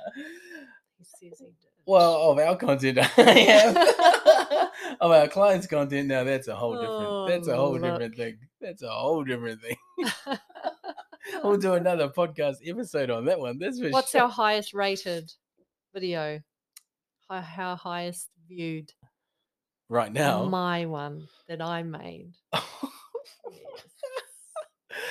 He 0.98 1.04
says 1.04 1.38
he 1.38 1.46
did. 1.46 1.54
Well, 1.86 2.30
of 2.32 2.38
our 2.38 2.56
content, 2.56 2.98
I 3.18 3.22
am. 3.22 3.76
of 5.00 5.10
our 5.12 5.28
clients' 5.28 5.66
content, 5.68 6.08
now 6.08 6.24
that's 6.24 6.48
a 6.48 6.56
whole 6.56 6.74
different. 6.80 7.28
That's 7.28 7.48
a 7.48 7.52
Oh, 7.52 7.56
whole 7.56 7.72
look. 7.74 7.82
different 7.82 8.16
thing. 8.16 8.38
That's 8.60 8.82
a 8.82 8.90
whole 8.90 9.22
different 9.24 9.60
thing. 9.62 9.76
we'll 11.44 11.58
do 11.58 11.74
another 11.74 12.08
podcast 12.08 12.56
episode 12.66 13.10
on 13.10 13.24
that 13.26 13.38
one. 13.38 13.58
That's 13.58 13.80
for 13.80 13.90
What's 13.90 14.10
sure. 14.10 14.22
our 14.22 14.28
highest 14.28 14.74
rated 14.74 15.30
video? 15.94 16.40
Hi- 17.30 17.40
How 17.40 17.76
highest 17.76 18.28
viewed? 18.48 18.92
right 19.88 20.12
now? 20.12 20.44
My 20.46 20.86
one 20.86 21.28
that 21.48 21.62
I 21.62 21.84
made. 21.84 22.32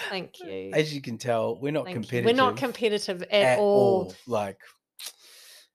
Thank 0.10 0.40
you. 0.44 0.72
As 0.74 0.94
you 0.94 1.02
can 1.02 1.18
tell, 1.18 1.60
we're 1.60 1.72
not 1.72 1.86
Thank 1.86 1.96
you. 1.96 2.02
competitive. 2.02 2.26
We're 2.26 2.44
not 2.44 2.58
competitive 2.58 3.24
at, 3.32 3.60
all. 3.60 4.14
Like, 4.28 4.58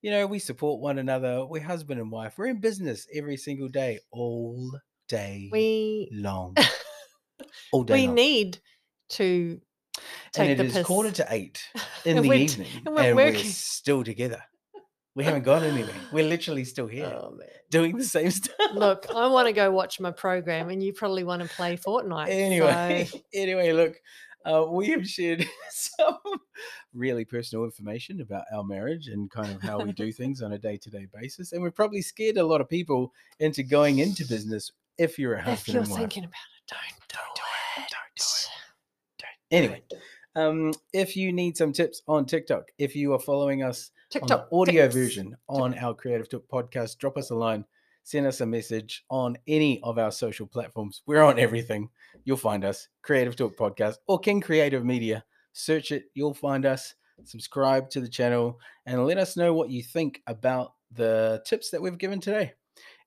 you 0.03 0.11
know, 0.11 0.27
we 0.27 0.39
support 0.39 0.81
one 0.81 0.99
another. 0.99 1.45
We're 1.45 1.63
husband 1.63 2.01
and 2.01 2.11
wife. 2.11 2.35
We're 2.39 2.47
in 2.47 2.61
business 2.61 3.07
every 3.15 3.37
single 3.37 3.69
day, 3.69 4.01
all 4.11 4.73
day 5.09 5.49
We 5.53 6.09
long. 6.13 6.57
all 7.73 7.85
day 7.85 7.95
we 7.95 8.07
long. 8.07 8.15
need 8.15 8.59
to 9.11 9.61
take 10.33 10.51
and 10.51 10.59
the 10.59 10.65
it 10.65 10.67
is 10.69 10.73
piss. 10.75 10.87
quarter 10.87 11.11
to 11.11 11.27
eight 11.31 11.63
in 12.05 12.23
the 12.23 12.33
evening, 12.33 12.69
and 12.87 12.99
and 12.99 13.17
we're 13.17 13.33
we're, 13.33 13.35
still 13.37 14.05
together. 14.05 14.43
We 15.21 15.25
haven't 15.27 15.43
gone 15.43 15.63
anywhere. 15.65 15.95
We're 16.13 16.25
literally 16.25 16.65
still 16.65 16.87
here 16.87 17.05
Oh, 17.15 17.39
doing 17.71 17.97
the 17.99 18.05
same 18.05 18.31
stuff. 18.31 18.57
Look, 18.73 19.05
I 19.15 19.27
want 19.27 19.49
to 19.49 19.53
go 19.53 19.71
watch 19.81 20.01
my 20.01 20.11
program, 20.11 20.71
and 20.71 20.83
you 20.83 20.95
probably 20.95 21.25
want 21.25 21.43
to 21.43 21.49
play 21.49 21.77
Fortnite. 21.77 22.29
anyway, 22.31 23.07
so- 23.11 23.19
anyway, 23.35 23.73
look, 23.73 24.01
uh, 24.47 24.65
we 24.71 24.89
have 24.89 25.07
shared 25.07 25.45
some 25.71 26.17
really 26.95 27.27
personal 27.27 27.67
information 27.67 28.23
about 28.23 28.45
our 28.55 28.65
marriage 28.65 29.09
and 29.09 29.31
kind 29.31 29.55
of 29.55 29.61
how 29.61 29.79
we 29.79 29.93
do 29.93 30.11
things 30.11 30.41
on 30.41 30.53
a 30.55 30.59
day-to-day 30.59 31.07
basis, 31.13 31.53
and 31.53 31.63
we've 31.63 31.75
probably 31.75 32.01
scared 32.01 32.39
a 32.39 32.43
lot 32.47 32.63
of 32.63 32.69
people 32.71 33.13
into 33.41 33.63
going 33.63 33.99
into 33.99 34.25
business. 34.27 34.73
If 34.97 35.19
you're 35.19 35.35
a 35.35 35.39
if 35.41 35.45
husband 35.45 35.75
you're 35.75 35.83
and 35.83 35.91
wife, 35.93 36.01
thinking 36.01 36.25
about 36.25 36.33
it, 36.57 36.73
don't 36.73 37.09
do, 37.09 37.17
Don't 37.17 37.37
do 37.37 37.43
it. 37.77 37.85
it, 37.85 37.91
don't 37.91 39.19
do 39.19 39.27
it. 39.27 39.55
anyway, 39.55 39.83
um, 40.35 40.73
if 40.95 41.15
you 41.15 41.31
need 41.31 41.59
some 41.59 41.75
tips 41.75 42.01
on 42.09 42.25
TikTok, 42.25 42.65
if 42.79 42.97
you 42.97 43.13
are 43.13 43.19
following 43.21 43.63
us 43.63 43.91
TikTok 44.11 44.49
audio 44.51 44.87
tips. 44.87 44.95
version 44.97 45.37
on 45.49 45.73
our 45.79 45.95
Creative 45.95 46.29
Talk 46.29 46.43
podcast, 46.53 46.99
drop 46.99 47.17
us 47.17 47.31
a 47.31 47.35
line, 47.37 47.65
send 48.03 48.27
us 48.27 48.41
a 48.41 48.47
message 48.47 49.05
on 49.09 49.39
any 49.47 49.81
of 49.85 49.99
our 49.99 50.11
social 50.11 50.49
platforms. 50.49 51.03
We're 51.07 51.23
on 51.23 51.39
everything. 51.39 51.89
You'll 52.25 52.37
find 52.37 52.65
us, 52.65 52.89
Creative 53.03 53.37
Talk 53.37 53.57
Podcast 53.57 53.99
or 54.09 54.19
King 54.19 54.41
Creative 54.41 54.85
Media. 54.85 55.25
Search 55.53 55.93
it, 55.93 56.07
you'll 56.15 56.35
find 56.35 56.67
us. 56.67 56.93
Subscribe 57.23 57.89
to 57.91 58.01
the 58.01 58.09
channel 58.09 58.59
and 58.85 59.07
let 59.07 59.17
us 59.17 59.37
know 59.37 59.55
what 59.55 59.71
you 59.71 59.81
think 59.81 60.21
about 60.27 60.73
the 60.91 61.41
tips 61.47 61.71
that 61.71 61.81
we've 61.81 61.97
given 61.97 62.19
today. 62.19 62.55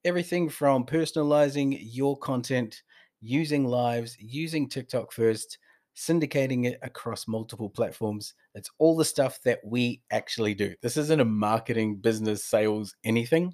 Everything 0.05 0.47
from 0.47 0.85
personalizing 0.85 1.79
your 1.81 2.17
content, 2.19 2.81
using 3.19 3.65
lives, 3.65 4.15
using 4.21 4.69
TikTok 4.69 5.11
first, 5.11 5.57
syndicating 5.95 6.65
it 6.65 6.79
across 6.81 7.27
multiple 7.27 7.69
platforms. 7.69 8.33
It's 8.55 8.71
all 8.79 8.95
the 8.95 9.05
stuff 9.05 9.39
that 9.43 9.59
we 9.63 10.01
actually 10.11 10.53
do. 10.53 10.75
This 10.81 10.97
isn't 10.97 11.21
a 11.21 11.25
marketing, 11.25 11.97
business, 11.97 12.45
sales, 12.45 12.95
anything. 13.03 13.53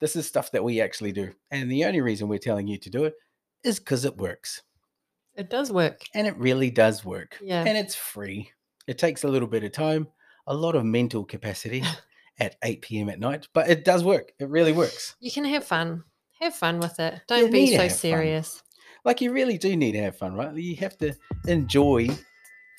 This 0.00 0.16
is 0.16 0.26
stuff 0.26 0.50
that 0.52 0.64
we 0.64 0.80
actually 0.80 1.12
do. 1.12 1.32
And 1.50 1.70
the 1.70 1.84
only 1.84 2.00
reason 2.00 2.28
we're 2.28 2.38
telling 2.38 2.66
you 2.66 2.78
to 2.78 2.90
do 2.90 3.04
it 3.04 3.14
is 3.64 3.78
because 3.78 4.04
it 4.04 4.16
works. 4.16 4.62
It 5.34 5.50
does 5.50 5.70
work. 5.70 6.02
And 6.14 6.26
it 6.26 6.36
really 6.38 6.70
does 6.70 7.04
work. 7.04 7.38
Yeah. 7.42 7.64
And 7.66 7.76
it's 7.76 7.94
free. 7.94 8.50
It 8.86 8.98
takes 8.98 9.24
a 9.24 9.28
little 9.28 9.48
bit 9.48 9.64
of 9.64 9.72
time, 9.72 10.08
a 10.46 10.54
lot 10.54 10.76
of 10.76 10.84
mental 10.84 11.24
capacity 11.24 11.82
at 12.38 12.56
8 12.62 12.82
p.m. 12.82 13.08
at 13.08 13.20
night, 13.20 13.48
but 13.52 13.68
it 13.68 13.84
does 13.84 14.04
work. 14.04 14.32
It 14.38 14.48
really 14.48 14.72
works. 14.72 15.16
You 15.20 15.30
can 15.30 15.44
have 15.44 15.64
fun. 15.64 16.04
Have 16.40 16.54
fun 16.54 16.80
with 16.80 17.00
it. 17.00 17.20
Don't 17.28 17.50
be 17.50 17.76
so 17.76 17.88
serious. 17.88 18.56
fun. 18.56 18.65
Like 19.06 19.20
you 19.20 19.32
really 19.32 19.56
do 19.56 19.76
need 19.76 19.92
to 19.92 20.02
have 20.02 20.18
fun, 20.18 20.34
right? 20.34 20.52
You 20.52 20.74
have 20.78 20.98
to 20.98 21.14
enjoy 21.46 22.08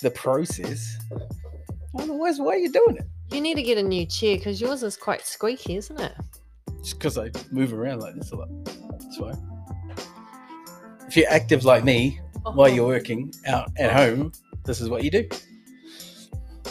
the 0.02 0.10
process. 0.10 0.98
Otherwise, 1.98 2.38
why 2.38 2.52
are 2.52 2.58
you 2.58 2.70
doing 2.70 2.98
it? 2.98 3.06
You 3.34 3.40
need 3.40 3.54
to 3.54 3.62
get 3.62 3.78
a 3.78 3.82
new 3.82 4.04
chair 4.04 4.36
because 4.36 4.60
yours 4.60 4.82
is 4.82 4.94
quite 4.94 5.24
squeaky, 5.24 5.76
isn't 5.76 5.98
it? 5.98 6.12
Just 6.82 6.98
because 6.98 7.16
I 7.16 7.30
move 7.50 7.72
around 7.72 8.00
like 8.00 8.14
this 8.14 8.30
a 8.32 8.36
lot. 8.36 8.48
That's 8.64 9.18
why. 9.18 9.32
If 11.06 11.16
you're 11.16 11.30
active 11.30 11.64
like 11.64 11.82
me 11.82 12.20
while 12.42 12.68
you're 12.68 12.86
working 12.86 13.32
out 13.46 13.70
at 13.78 13.94
home, 13.94 14.32
this 14.64 14.82
is 14.82 14.90
what 14.90 15.04
you 15.04 15.10
do. 15.10 15.26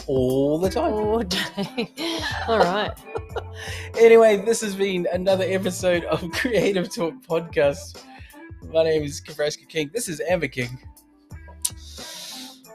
All 0.06 0.58
the 0.60 0.70
time. 0.70 0.92
all 0.92 1.18
day. 1.24 1.90
All 2.48 2.60
right. 2.60 2.92
Anyway, 3.98 4.36
this 4.36 4.60
has 4.60 4.76
been 4.76 5.06
another 5.12 5.44
episode 5.44 6.04
of 6.04 6.22
Creative 6.32 6.92
Talk 6.92 7.14
Podcast. 7.26 8.02
My 8.62 8.82
name 8.82 9.02
is 9.02 9.20
Kabraska 9.20 9.68
King. 9.68 9.90
This 9.94 10.08
is 10.08 10.20
Amber 10.20 10.48
King. 10.48 10.78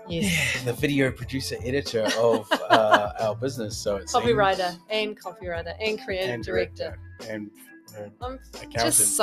Yes. 0.10 0.64
the 0.66 0.74
video 0.74 1.12
producer 1.12 1.56
editor 1.64 2.04
of 2.18 2.48
uh, 2.70 3.14
our 3.22 3.36
business. 3.36 3.78
So 3.78 3.98
it's 3.98 4.14
Copywriter 4.14 4.78
and 4.90 5.20
copywriter 5.20 5.74
and 5.80 6.02
creative 6.04 6.30
and 6.30 6.44
director. 6.44 6.98
director 7.20 7.34
and 7.34 7.52
uh, 7.98 8.26
I'm 8.26 8.40
accountant. 8.56 8.94